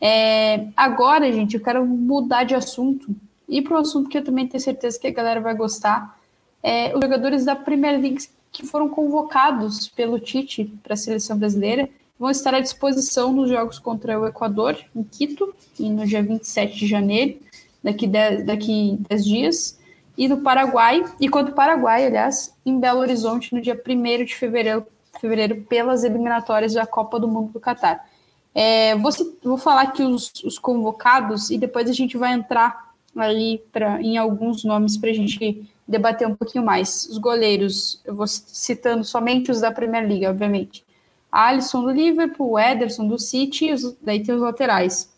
[0.00, 3.14] É, agora, gente, eu quero mudar de assunto
[3.48, 6.18] e para um assunto que eu também tenho certeza que a galera vai gostar,
[6.62, 11.90] é, os jogadores da Premier League que foram convocados pelo Tite para a seleção brasileira
[12.16, 16.78] vão estar à disposição nos jogos contra o Equador, em Quito, e no dia 27
[16.78, 17.36] de janeiro,
[17.82, 19.80] daqui 10, daqui 10 dias,
[20.16, 24.36] e no Paraguai, e contra o Paraguai, aliás, em Belo Horizonte, no dia 1 de
[24.36, 24.86] fevereiro,
[25.20, 28.08] fevereiro pelas eliminatórias da Copa do Mundo do Catar.
[28.54, 29.10] É, vou,
[29.42, 34.16] vou falar aqui os, os convocados e depois a gente vai entrar ali pra, em
[34.16, 37.06] alguns nomes para a gente debater um pouquinho mais.
[37.06, 40.84] Os goleiros, eu vou citando somente os da Premier League, obviamente.
[41.30, 45.12] Alisson do Liverpool, Ederson do City, os, daí tem os laterais.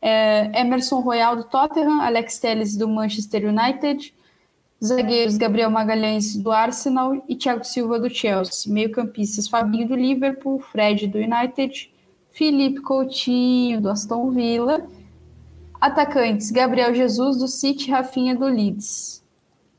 [0.00, 4.14] É, Emerson Royal do Tottenham, Alex Telles do Manchester United,
[4.82, 11.06] zagueiros Gabriel Magalhães do Arsenal e Thiago Silva do Chelsea, meio-campistas Fabinho do Liverpool, Fred
[11.06, 11.92] do United,
[12.30, 14.86] Felipe Coutinho do Aston Villa,
[15.80, 19.22] atacantes Gabriel Jesus do City, Rafinha do Leeds.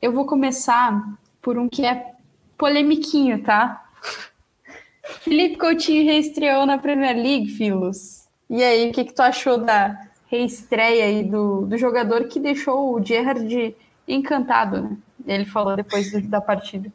[0.02, 1.00] Eu vou começar
[1.40, 2.14] por um que é
[2.58, 3.88] polemiquinho, tá?
[5.20, 8.24] Felipe Coutinho reestreou na Premier League, Filos.
[8.50, 12.94] E aí, o que, que tu achou da reestreia aí do, do jogador que deixou
[12.94, 13.76] o Gerrard
[14.08, 14.96] encantado, né?
[15.24, 16.92] Ele falou depois do, da partida.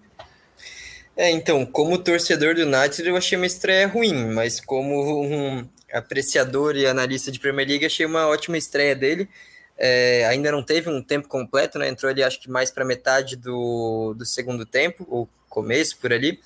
[1.15, 6.76] É, então, como torcedor do United, eu achei uma estreia ruim, mas como um apreciador
[6.76, 9.30] e analista de Premier League, achei uma ótima estreia dele
[9.78, 11.88] é, ainda não teve um tempo completo, né?
[11.88, 16.40] Entrou ali, acho que mais para metade do, do segundo tempo, ou começo por ali.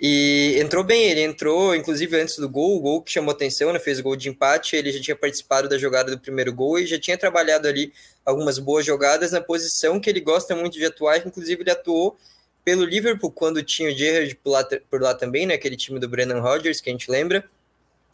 [0.00, 3.78] E entrou bem, ele entrou, inclusive antes do gol, o gol que chamou atenção, né?
[3.78, 6.98] Fez gol de empate, ele já tinha participado da jogada do primeiro gol e já
[6.98, 7.92] tinha trabalhado ali
[8.24, 12.18] algumas boas jogadas na posição que ele gosta muito de atuar, inclusive ele atuou
[12.64, 15.54] pelo Liverpool quando tinha o Gerrard por lá, por lá também, né?
[15.54, 17.44] Aquele time do Brennan Rodgers, que a gente lembra.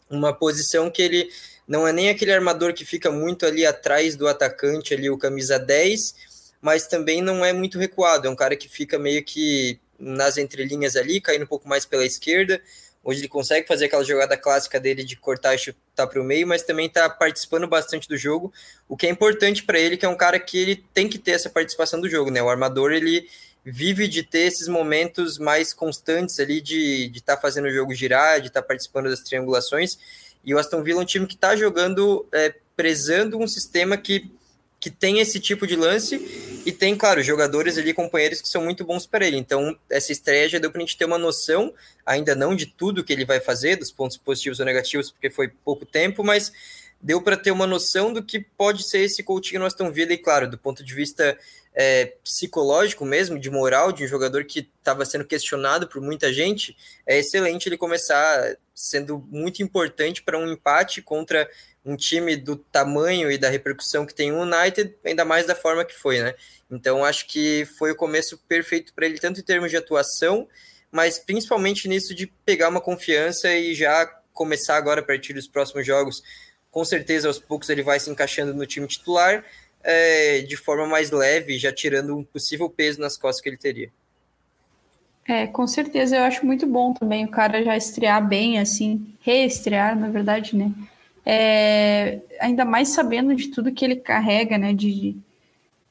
[0.09, 1.29] Uma posição que ele
[1.67, 5.59] não é nem aquele armador que fica muito ali atrás do atacante, ali o camisa
[5.59, 6.15] 10,
[6.61, 10.95] mas também não é muito recuado, é um cara que fica meio que nas entrelinhas
[10.95, 12.59] ali, caindo um pouco mais pela esquerda,
[13.03, 16.47] onde ele consegue fazer aquela jogada clássica dele de cortar e chutar para o meio,
[16.47, 18.51] mas também está participando bastante do jogo,
[18.87, 21.31] o que é importante para ele, que é um cara que ele tem que ter
[21.31, 22.41] essa participação do jogo, né?
[22.41, 23.27] O armador ele
[23.65, 28.39] vive de ter esses momentos mais constantes ali de estar tá fazendo o jogo girar,
[28.39, 29.97] de estar tá participando das triangulações,
[30.43, 34.31] E o Aston Villa é um time que está jogando, é, prezando um sistema que,
[34.79, 38.85] que tem esse tipo de lance e tem, claro, jogadores ali, companheiros que são muito
[38.85, 39.37] bons para ele.
[39.37, 41.73] Então, essa estreia já deu para a gente ter uma noção,
[42.05, 45.49] ainda não de tudo que ele vai fazer, dos pontos positivos ou negativos, porque foi
[45.49, 46.51] pouco tempo, mas
[47.01, 50.17] deu para ter uma noção do que pode ser esse Coutinho no Aston Villa, e
[50.17, 51.37] claro, do ponto de vista
[51.73, 56.75] é, psicológico mesmo, de moral, de um jogador que estava sendo questionado por muita gente,
[57.05, 61.49] é excelente ele começar sendo muito importante para um empate contra
[61.85, 65.85] um time do tamanho e da repercussão que tem o United, ainda mais da forma
[65.85, 66.33] que foi, né?
[66.69, 70.47] Então acho que foi o começo perfeito para ele, tanto em termos de atuação,
[70.91, 75.85] mas principalmente nisso de pegar uma confiança e já começar agora a partir dos próximos
[75.85, 76.21] jogos
[76.71, 79.43] com certeza aos poucos ele vai se encaixando no time titular
[79.83, 83.89] é, de forma mais leve, já tirando um possível peso nas costas que ele teria.
[85.27, 89.97] É, com certeza eu acho muito bom também o cara já estrear bem, assim, reestrear,
[89.97, 90.71] na verdade, né?
[91.23, 94.73] É, ainda mais sabendo de tudo que ele carrega, né?
[94.73, 95.15] De,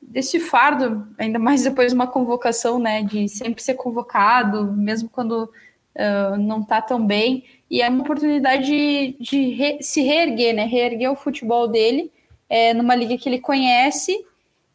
[0.03, 3.03] desse fardo, ainda mais depois de uma convocação, né?
[3.03, 7.45] De sempre ser convocado, mesmo quando uh, não tá tão bem.
[7.71, 10.65] E é uma oportunidade de, de re, se reerguer, né?
[10.65, 12.11] Reerguer o futebol dele
[12.49, 14.25] é, numa liga que ele conhece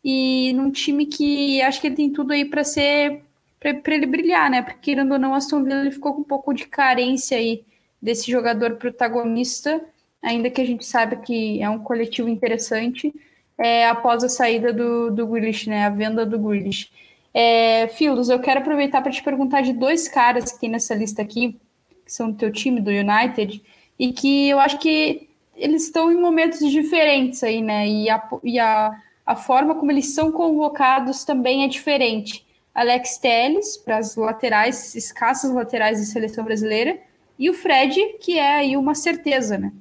[0.03, 3.23] e num time que acho que ele tem tudo aí para ser
[3.59, 4.62] para ele brilhar, né?
[4.62, 7.63] Porque querendo ou não, Aston Villa ele ficou com um pouco de carência aí
[8.01, 9.81] desse jogador protagonista,
[10.21, 13.13] ainda que a gente saiba que é um coletivo interessante,
[13.57, 15.86] é, após a saída do, do Grealish, né?
[15.86, 16.91] A venda do Grealish.
[17.33, 21.21] É, Filos, eu quero aproveitar para te perguntar de dois caras que tem nessa lista
[21.21, 21.57] aqui,
[22.05, 23.63] que são do teu time, do United,
[23.97, 27.88] e que eu acho que eles estão em momentos diferentes aí, né?
[27.88, 28.92] E a, e a,
[29.26, 32.46] a forma como eles são convocados também é diferente.
[32.74, 37.00] Alex Telles, para as laterais, escassas laterais da seleção brasileira,
[37.38, 39.72] e o Fred, que é aí uma certeza, né?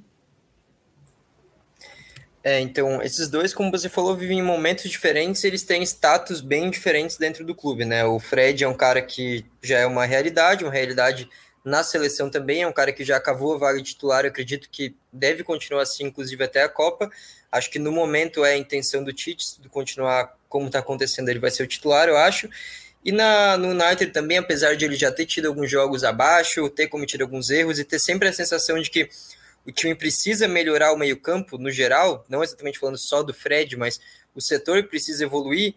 [2.45, 6.71] É, então, esses dois, como você falou, vivem em momentos diferentes, eles têm status bem
[6.71, 8.05] diferentes dentro do clube, né?
[8.05, 11.29] O Fred é um cara que já é uma realidade, uma realidade
[11.64, 14.96] na seleção também, é um cara que já cavou a vaga de titular, acredito que
[15.12, 17.11] deve continuar assim, inclusive até a Copa.
[17.51, 21.38] Acho que no momento é a intenção do Tite de continuar como está acontecendo, ele
[21.38, 22.48] vai ser o titular, eu acho.
[23.05, 26.88] E na, no United também, apesar de ele já ter tido alguns jogos abaixo, ter
[26.88, 29.09] cometido alguns erros e ter sempre a sensação de que
[29.66, 34.01] o time precisa melhorar o meio-campo no geral, não exatamente falando só do Fred, mas
[34.35, 35.75] o setor precisa evoluir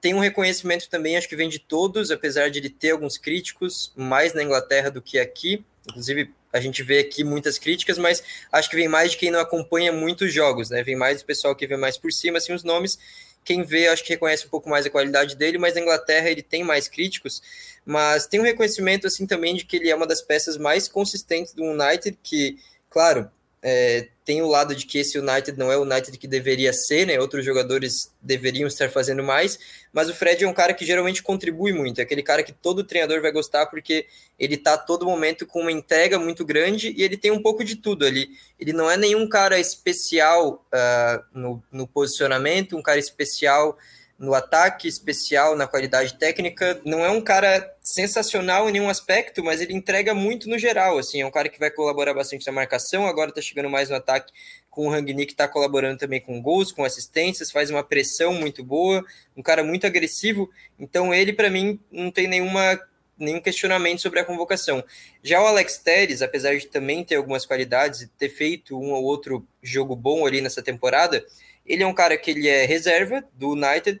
[0.00, 3.92] tem um reconhecimento também, acho que vem de todos, apesar de ele ter alguns críticos,
[3.96, 5.64] mais na Inglaterra do que aqui.
[5.88, 9.40] Inclusive, a gente vê aqui muitas críticas, mas acho que vem mais de quem não
[9.40, 10.82] acompanha muitos jogos, né?
[10.82, 12.98] Vem mais do pessoal que vê mais por cima, assim, os nomes.
[13.44, 16.42] Quem vê, acho que reconhece um pouco mais a qualidade dele, mas na Inglaterra ele
[16.42, 17.40] tem mais críticos.
[17.84, 21.52] Mas tem um reconhecimento, assim, também de que ele é uma das peças mais consistentes
[21.52, 22.58] do United, que,
[22.90, 23.30] claro,
[23.62, 27.06] é, tem o lado de que esse United não é o United que deveria ser,
[27.06, 27.20] né?
[27.20, 29.56] Outros jogadores deveriam estar fazendo mais,
[29.92, 32.82] mas o Fred é um cara que geralmente contribui muito, é aquele cara que todo
[32.82, 37.16] treinador vai gostar porque ele tá todo momento com uma entrega muito grande e ele
[37.16, 38.30] tem um pouco de tudo ali.
[38.58, 43.78] Ele não é nenhum cara especial uh, no, no posicionamento, um cara especial
[44.18, 46.80] no ataque especial, na qualidade técnica.
[46.84, 50.98] Não é um cara sensacional em nenhum aspecto, mas ele entrega muito no geral.
[50.98, 53.06] Assim, é um cara que vai colaborar bastante na marcação.
[53.06, 54.32] Agora está chegando mais no ataque
[54.70, 58.64] com o Rangnick, que está colaborando também com gols, com assistências, faz uma pressão muito
[58.64, 59.04] boa.
[59.36, 60.50] Um cara muito agressivo.
[60.78, 62.78] Então, ele, para mim, não tem nenhuma
[63.18, 64.84] nenhum questionamento sobre a convocação.
[65.22, 69.04] Já o Alex Teres, apesar de também ter algumas qualidades e ter feito um ou
[69.04, 71.24] outro jogo bom ali nessa temporada,
[71.66, 74.00] ele é um cara que ele é reserva do United,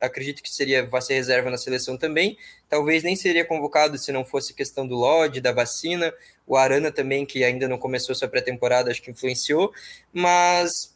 [0.00, 2.36] acredito que seria vai ser reserva na seleção também.
[2.68, 6.12] Talvez nem seria convocado se não fosse questão do Lodge, da vacina.
[6.46, 9.72] O Arana também, que ainda não começou sua pré-temporada, acho que influenciou.
[10.12, 10.94] Mas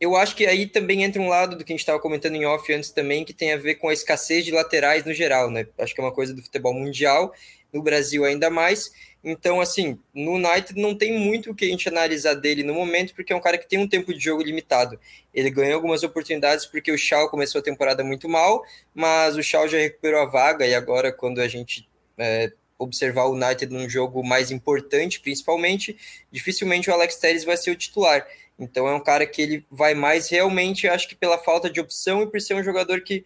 [0.00, 2.44] eu acho que aí também entra um lado do que a gente estava comentando em
[2.44, 5.66] off antes também, que tem a ver com a escassez de laterais no geral, né?
[5.78, 7.32] Acho que é uma coisa do futebol mundial,
[7.72, 8.90] no Brasil ainda mais.
[9.24, 13.14] Então, assim, no United não tem muito o que a gente analisar dele no momento,
[13.14, 14.98] porque é um cara que tem um tempo de jogo limitado.
[15.32, 18.64] Ele ganhou algumas oportunidades porque o Shaw começou a temporada muito mal,
[18.94, 23.34] mas o Shaw já recuperou a vaga e agora, quando a gente é, observar o
[23.34, 25.96] United num jogo mais importante, principalmente,
[26.30, 28.26] dificilmente o Alex Telles vai ser o titular.
[28.58, 32.22] Então é um cara que ele vai mais realmente, acho que pela falta de opção
[32.22, 33.24] e por ser um jogador que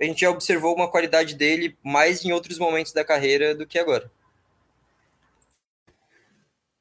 [0.00, 3.78] a gente já observou uma qualidade dele mais em outros momentos da carreira do que
[3.78, 4.10] agora.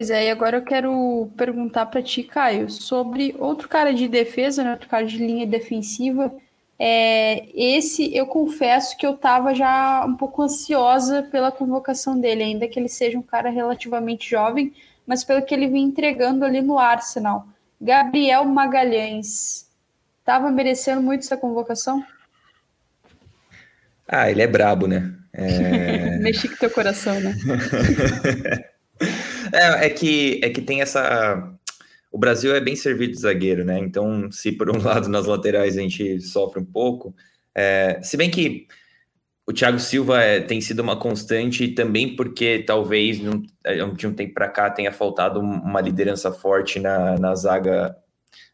[0.03, 4.61] Pois é, e agora eu quero perguntar para ti, Caio, sobre outro cara de defesa,
[4.61, 6.29] né, outro cara de linha defensiva.
[6.77, 12.67] É, esse eu confesso que eu estava já um pouco ansiosa pela convocação dele, ainda
[12.67, 14.73] que ele seja um cara relativamente jovem,
[15.07, 17.47] mas pelo que ele vinha entregando ali no Arsenal.
[17.79, 19.69] Gabriel Magalhães,
[20.19, 22.03] estava merecendo muito essa convocação?
[24.05, 25.13] Ah, ele é brabo, né?
[25.31, 26.17] É...
[26.19, 27.33] Mexi com teu coração, né?
[29.53, 31.51] é, é, que, é que tem essa.
[32.11, 33.79] O Brasil é bem servido de zagueiro, né?
[33.79, 37.15] Então, se por um lado nas laterais a gente sofre um pouco,
[37.55, 37.99] é...
[38.01, 38.67] se bem que
[39.45, 43.19] o Thiago Silva é, tem sido uma constante também porque talvez
[43.65, 47.95] é, de um tempo para cá tenha faltado uma liderança forte na, na zaga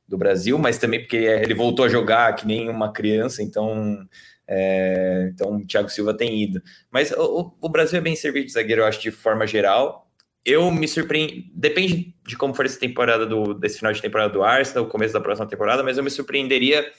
[0.08, 4.04] do Brasil, mas também porque ele voltou a jogar que nem uma criança, então
[4.48, 6.62] é, então o Thiago Silva tem ido.
[6.90, 10.09] Mas o, o, Brasil é bem servido de zagueiro, eu acho, de forma geral.
[10.46, 14.44] Eu me surpreendo, depende de como for essa temporada do, desse final de temporada do
[14.44, 16.92] Arsenal, o começo da próxima temporada, mas eu me surpreenderia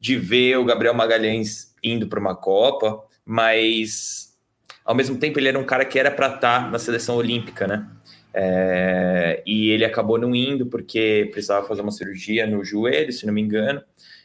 [0.00, 4.38] de ver o Gabriel Magalhães indo para uma Copa mas
[4.84, 7.66] ao mesmo tempo ele era um cara que era para estar tá na seleção olímpica,
[7.66, 7.90] né?
[8.32, 13.34] É, e ele acabou não indo porque precisava fazer uma cirurgia no joelho, se não
[13.34, 13.82] me engano,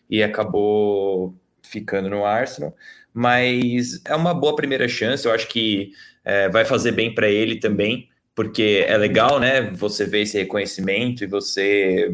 [0.10, 2.76] e acabou ficando no Arsenal.
[3.14, 5.94] Mas é uma boa primeira chance, eu acho que
[6.24, 9.72] é, vai fazer bem para ele também, porque é legal, né?
[9.72, 12.10] Você ver esse reconhecimento e você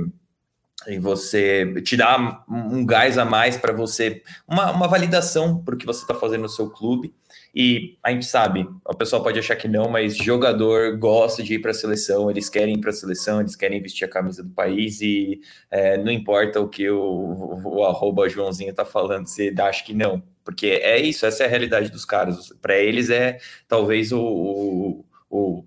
[0.87, 5.77] e você te dá um gás a mais para você, uma, uma validação para o
[5.77, 7.13] que você está fazendo no seu clube.
[7.53, 11.59] E a gente sabe, o pessoal pode achar que não, mas jogador gosta de ir
[11.59, 14.51] para a seleção, eles querem ir para a seleção, eles querem vestir a camisa do
[14.51, 15.41] país e
[15.71, 19.93] é, não importa o que o, o, o arroba Joãozinho está falando, você acha que
[19.93, 22.53] não, porque é isso, essa é a realidade dos caras.
[22.61, 25.65] Para eles é talvez o, o, o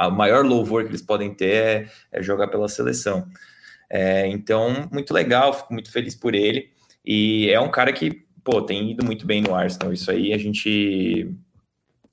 [0.00, 3.28] a maior louvor que eles podem ter é, é jogar pela seleção.
[3.90, 6.70] É, então, muito legal, fico muito feliz por ele.
[7.04, 9.92] E é um cara que, pô, tem ido muito bem no Arsenal.
[9.92, 11.30] Isso aí a gente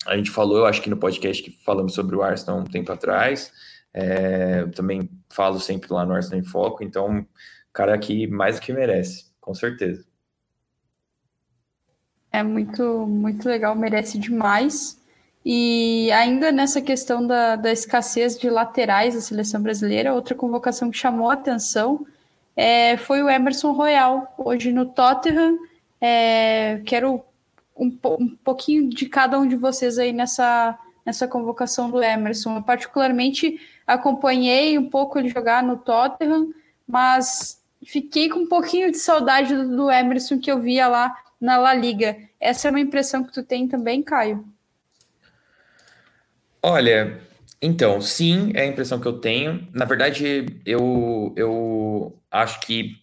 [0.06, 2.92] a gente falou, eu acho que no podcast que falamos sobre o Arsenal um tempo
[2.92, 3.54] atrás.
[3.94, 6.84] É, também falo sempre lá no Arsenal em Foco.
[6.84, 7.26] Então,
[7.72, 10.06] cara que mais do que merece, com certeza.
[12.34, 15.02] É muito, muito legal, merece demais.
[15.50, 20.98] E ainda nessa questão da, da escassez de laterais da seleção brasileira, outra convocação que
[20.98, 22.06] chamou a atenção
[22.54, 25.58] é, foi o Emerson Royal, hoje no Tottenham.
[26.02, 27.24] É, quero
[27.78, 32.58] um, um pouquinho de cada um de vocês aí nessa, nessa convocação do Emerson.
[32.58, 36.54] Eu particularmente acompanhei um pouco ele jogar no Tottenham,
[36.86, 41.58] mas fiquei com um pouquinho de saudade do, do Emerson que eu via lá na
[41.58, 42.18] La Liga.
[42.38, 44.46] Essa é uma impressão que tu tem também, Caio?
[46.62, 47.22] Olha,
[47.62, 49.68] então, sim, é a impressão que eu tenho.
[49.74, 52.96] Na verdade, eu, eu acho que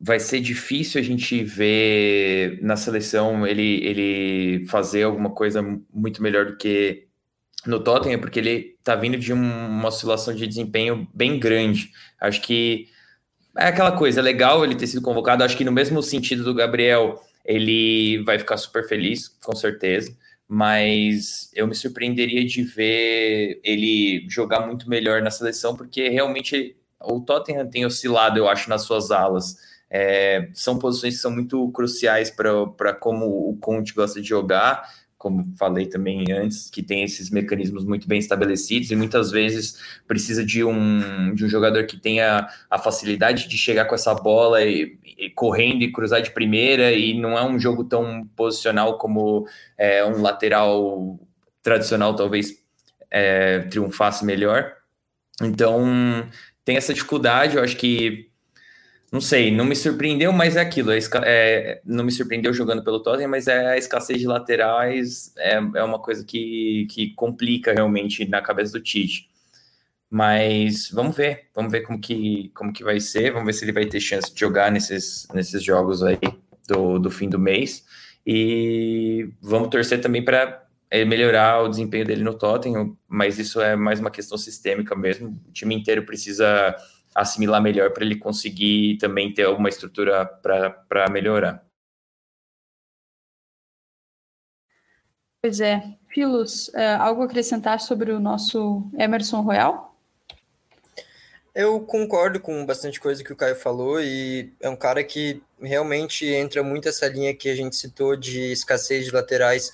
[0.00, 5.62] vai ser difícil a gente ver na seleção ele, ele fazer alguma coisa
[5.92, 7.06] muito melhor do que
[7.66, 11.92] no Tottenham, porque ele tá vindo de um, uma oscilação de desempenho bem grande.
[12.20, 12.88] Acho que
[13.56, 15.42] é aquela coisa, é legal ele ter sido convocado.
[15.42, 20.16] Acho que no mesmo sentido do Gabriel, ele vai ficar super feliz, com certeza
[20.48, 27.20] mas eu me surpreenderia de ver ele jogar muito melhor na seleção, porque realmente o
[27.20, 29.56] Tottenham tem oscilado, eu acho, nas suas alas.
[29.90, 34.88] É, são posições que são muito cruciais para como o Conte gosta de jogar
[35.26, 40.44] como falei também antes, que tem esses mecanismos muito bem estabelecidos e muitas vezes precisa
[40.44, 44.96] de um, de um jogador que tenha a facilidade de chegar com essa bola e,
[45.18, 50.04] e correndo e cruzar de primeira, e não é um jogo tão posicional como é,
[50.04, 51.18] um lateral
[51.60, 52.62] tradicional talvez
[53.10, 54.74] é, triunfasse melhor.
[55.42, 55.84] Então
[56.64, 58.30] tem essa dificuldade, eu acho que
[59.12, 60.90] não sei, não me surpreendeu, mas é aquilo.
[60.92, 65.54] É, é, não me surpreendeu jogando pelo Tottenham, mas é a escassez de laterais é,
[65.54, 69.28] é uma coisa que, que complica realmente na cabeça do Tite.
[70.10, 73.72] Mas vamos ver, vamos ver como que, como que vai ser, vamos ver se ele
[73.72, 76.18] vai ter chance de jogar nesses, nesses jogos aí
[76.68, 77.84] do, do fim do mês.
[78.26, 80.64] E vamos torcer também para
[81.06, 85.40] melhorar o desempenho dele no Tottenham, mas isso é mais uma questão sistêmica mesmo.
[85.48, 86.76] O time inteiro precisa
[87.16, 91.64] assimilar melhor para ele conseguir também ter alguma estrutura para melhorar.
[95.42, 95.96] Pois é.
[96.08, 99.96] Filos, é, algo a acrescentar sobre o nosso Emerson Royal?
[101.54, 106.26] Eu concordo com bastante coisa que o Caio falou e é um cara que realmente
[106.26, 109.72] entra muito essa linha que a gente citou de escassez de laterais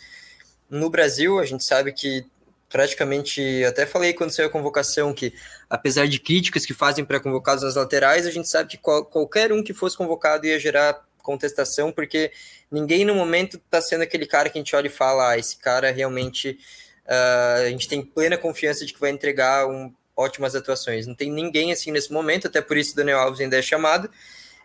[0.71, 1.39] no Brasil.
[1.41, 2.25] A gente sabe que
[2.73, 5.35] praticamente, até falei quando saiu a convocação que,
[5.69, 9.53] apesar de críticas que fazem para convocados nas laterais, a gente sabe que qual, qualquer
[9.53, 12.33] um que fosse convocado ia gerar contestação, porque
[12.71, 15.57] ninguém no momento está sendo aquele cara que a gente olha e fala, ah, esse
[15.59, 16.59] cara realmente
[17.07, 21.07] uh, a gente tem plena confiança de que vai entregar um, ótimas atuações.
[21.07, 24.11] Não tem ninguém assim nesse momento, até por isso o Daniel Alves ainda é chamado.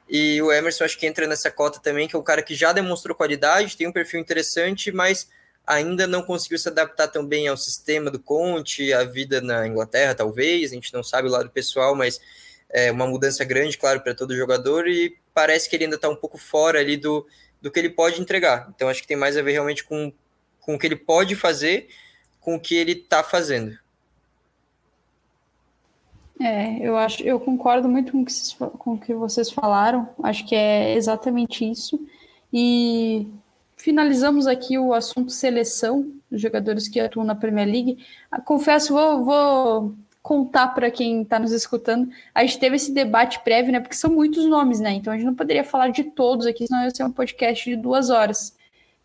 [0.09, 2.71] E o Emerson acho que entra nessa cota também, que é um cara que já
[2.71, 5.27] demonstrou qualidade, tem um perfil interessante, mas
[5.67, 10.15] ainda não conseguiu se adaptar tão bem ao sistema do Conte, à vida na Inglaterra,
[10.15, 12.21] talvez, a gente não sabe o lado pessoal, mas
[12.69, 16.15] é uma mudança grande, claro, para todo jogador, e parece que ele ainda está um
[16.15, 17.27] pouco fora ali do,
[17.61, 18.71] do que ele pode entregar.
[18.73, 20.11] Então acho que tem mais a ver realmente com,
[20.61, 21.89] com o que ele pode fazer,
[22.39, 23.77] com o que ele está fazendo.
[26.39, 28.33] É, eu acho, eu concordo muito com, que
[28.77, 30.07] com o que vocês falaram.
[30.23, 31.99] Acho que é exatamente isso.
[32.53, 33.27] E
[33.77, 38.05] finalizamos aqui o assunto seleção dos jogadores que atuam na Premier League.
[38.29, 42.09] Ah, confesso, vou, vou contar para quem está nos escutando.
[42.35, 43.79] A gente teve esse debate prévio, né?
[43.79, 44.91] Porque são muitos nomes, né?
[44.91, 47.75] Então a gente não poderia falar de todos aqui, senão ia ser um podcast de
[47.75, 48.57] duas horas.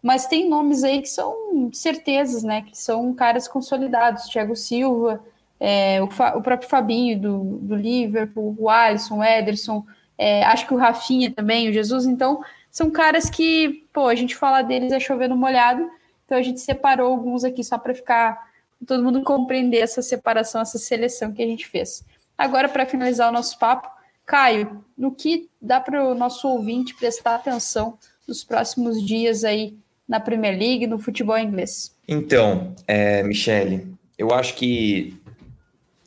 [0.02, 2.62] Mas tem nomes aí que são certezas, né?
[2.62, 4.24] Que são caras consolidados.
[4.24, 5.22] Thiago Silva,
[5.60, 9.86] é, o, o, próprio Fabinho do, do Liverpool, o Alisson, o Ederson,
[10.18, 12.42] é, acho que o Rafinha também, o Jesus, então
[12.72, 15.90] são caras que, pô, a gente fala deles é chovendo molhado,
[16.24, 18.50] então a gente separou alguns aqui só para ficar
[18.86, 22.02] todo mundo compreender essa separação, essa seleção que a gente fez.
[22.36, 23.90] Agora, para finalizar o nosso papo,
[24.24, 29.76] Caio, no que dá para o nosso ouvinte prestar atenção nos próximos dias aí
[30.08, 31.94] na Premier League, no futebol inglês?
[32.08, 35.20] Então, é, Michele, eu acho que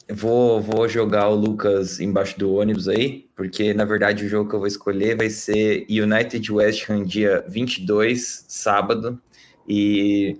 [0.07, 4.55] Vou, vou jogar o Lucas embaixo do ônibus aí, porque na verdade o jogo que
[4.55, 9.19] eu vou escolher vai ser United West Ham dia 22, sábado.
[9.67, 10.37] E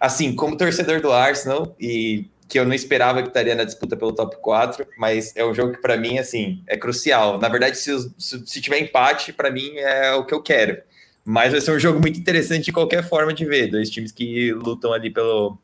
[0.00, 4.12] assim, como torcedor do Arsenal e que eu não esperava que estaria na disputa pelo
[4.12, 7.38] top 4, mas é um jogo que para mim assim, é crucial.
[7.38, 10.82] Na verdade, se, se, se tiver empate, para mim é o que eu quero.
[11.24, 14.52] Mas vai ser um jogo muito interessante de qualquer forma de ver, dois times que
[14.52, 15.58] lutam ali pelo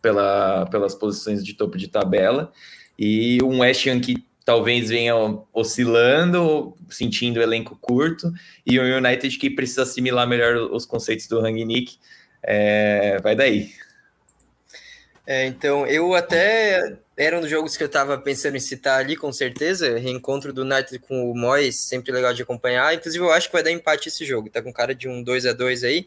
[0.00, 2.52] pela, pelas posições de topo de tabela,
[2.98, 5.14] e um West Ham que talvez venha
[5.52, 8.32] oscilando, sentindo o elenco curto,
[8.64, 11.98] e um United que precisa assimilar melhor os conceitos do Rangnick,
[12.42, 13.70] é, vai daí.
[15.26, 19.16] É, então, eu até era um dos jogos que eu estava pensando em citar ali,
[19.16, 19.98] com certeza.
[19.98, 22.94] Reencontro do United com o Moyes, sempre legal de acompanhar.
[22.94, 24.48] Inclusive, eu acho que vai dar empate esse jogo.
[24.48, 26.06] Tá com cara de um 2 a 2 aí.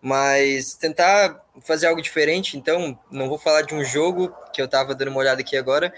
[0.00, 2.56] Mas tentar fazer algo diferente.
[2.56, 5.92] Então, não vou falar de um jogo que eu estava dando uma olhada aqui agora.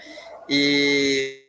[0.49, 1.44] E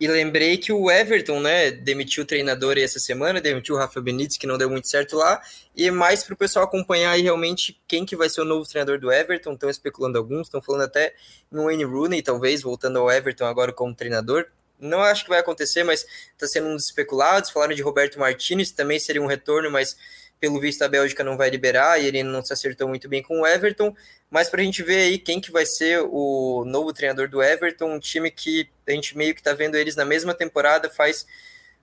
[0.00, 4.38] e lembrei que o Everton, né, demitiu o treinador essa semana, demitiu o Rafa Benítez,
[4.38, 5.42] que não deu muito certo lá,
[5.76, 8.98] e mais para o pessoal acompanhar aí realmente quem que vai ser o novo treinador
[8.98, 11.14] do Everton, estão especulando alguns, estão falando até
[11.50, 14.46] no Wayne Rooney, talvez, voltando ao Everton agora como treinador,
[14.80, 18.70] não acho que vai acontecer, mas está sendo um dos especulados, falaram de Roberto Martinez,
[18.70, 19.98] também seria um retorno, mas
[20.40, 23.42] pelo visto a Bélgica não vai liberar e ele não se acertou muito bem com
[23.42, 23.94] o Everton,
[24.30, 27.94] mas para a gente ver aí quem que vai ser o novo treinador do Everton,
[27.94, 31.26] um time que a gente meio que está vendo eles na mesma temporada faz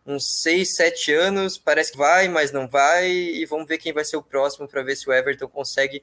[0.06, 4.04] uns 6, 7 anos, parece que vai, mas não vai, e vamos ver quem vai
[4.04, 6.02] ser o próximo para ver se o Everton consegue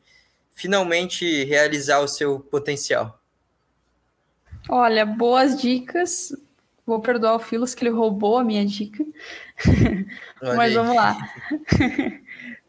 [0.53, 3.21] finalmente realizar o seu potencial.
[4.69, 6.33] Olha, boas dicas.
[6.87, 9.05] Vou perdoar o Filos que ele roubou a minha dica.
[10.41, 11.17] Mas vamos lá.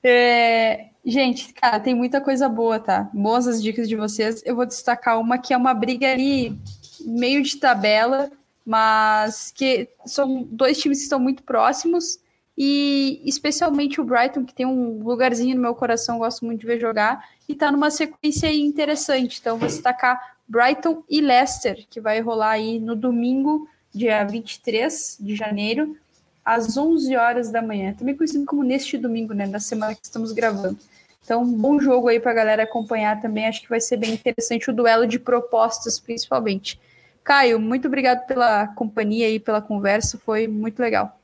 [0.07, 3.09] É, gente, cara, tem muita coisa boa, tá?
[3.11, 4.43] Boas as dicas de vocês.
[4.45, 6.55] Eu vou destacar uma que é uma briga ali,
[7.01, 8.31] meio de tabela,
[8.63, 12.19] mas que são dois times que estão muito próximos.
[12.55, 16.79] E especialmente o Brighton, que tem um lugarzinho no meu coração, gosto muito de ver
[16.79, 19.39] jogar, e tá numa sequência interessante.
[19.41, 25.35] Então, vou destacar Brighton e Leicester, que vai rolar aí no domingo, dia 23 de
[25.35, 25.97] janeiro
[26.45, 30.31] às 11 horas da manhã, também conhecido como neste domingo, né, da semana que estamos
[30.31, 30.77] gravando.
[31.23, 33.47] Então, bom jogo aí para a galera acompanhar também.
[33.47, 36.79] Acho que vai ser bem interessante o duelo de propostas, principalmente.
[37.23, 41.19] Caio, muito obrigado pela companhia e pela conversa, foi muito legal.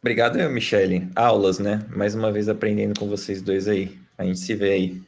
[0.00, 1.10] Obrigado, Michele.
[1.16, 1.84] Aulas, né?
[1.94, 3.98] Mais uma vez aprendendo com vocês dois aí.
[4.16, 5.02] A gente se vê aí.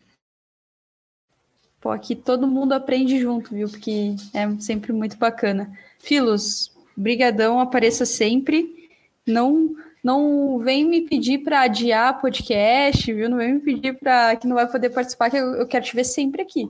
[1.80, 3.68] Pô, aqui todo mundo aprende junto, viu?
[3.68, 5.72] Porque é sempre muito bacana.
[5.98, 8.88] Filos, Brigadão, apareça sempre.
[9.26, 13.30] Não não vem me pedir para adiar podcast, viu?
[13.30, 15.94] Não vem me pedir para que não vai poder participar, que eu, eu quero te
[15.94, 16.68] ver sempre aqui.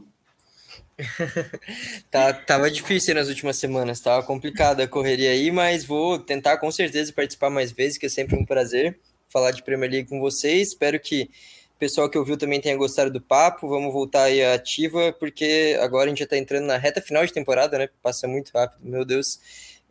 [2.11, 6.71] tá, tava difícil nas últimas semanas, tava complicada a correria aí, mas vou tentar com
[6.71, 8.99] certeza participar mais vezes, que é sempre um prazer
[9.33, 10.69] falar de Premier League com vocês.
[10.69, 11.31] Espero que
[11.75, 13.67] o pessoal que ouviu também tenha gostado do papo.
[13.67, 17.33] Vamos voltar aí ativa, porque agora a gente já tá entrando na reta final de
[17.33, 17.89] temporada, né?
[18.03, 19.41] Passa muito rápido, meu Deus.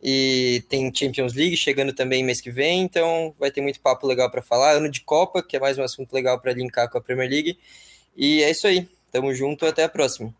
[0.02, 4.28] E tem Champions League chegando também mês que vem, então vai ter muito papo legal
[4.28, 4.72] para falar.
[4.72, 7.56] Ano de Copa, que é mais um assunto legal para linkar com a Premier League.
[8.16, 8.88] E é isso aí.
[9.12, 10.34] Tamo junto, até a próxima.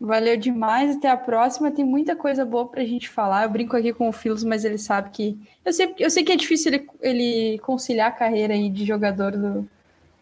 [0.00, 1.70] Valeu demais, até a próxima.
[1.70, 3.42] Tem muita coisa boa pra gente falar.
[3.42, 5.38] Eu brinco aqui com o Filos, mas ele sabe que.
[5.62, 9.32] Eu sei, eu sei que é difícil ele, ele conciliar a carreira aí de jogador
[9.32, 9.68] do,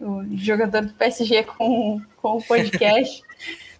[0.00, 3.22] do jogador do PSG com, com o podcast.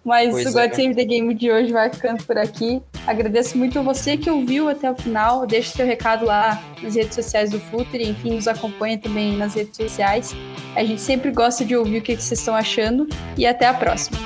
[0.09, 0.75] Mas pois o God é.
[0.75, 2.81] Save the Game de hoje vai ficando por aqui.
[3.07, 5.47] Agradeço muito a você que ouviu até o final.
[5.47, 8.09] Deixe seu recado lá nas redes sociais do Futre.
[8.09, 10.35] Enfim, nos acompanha também nas redes sociais.
[10.75, 13.07] A gente sempre gosta de ouvir o que vocês estão achando.
[13.37, 14.19] E até a próxima.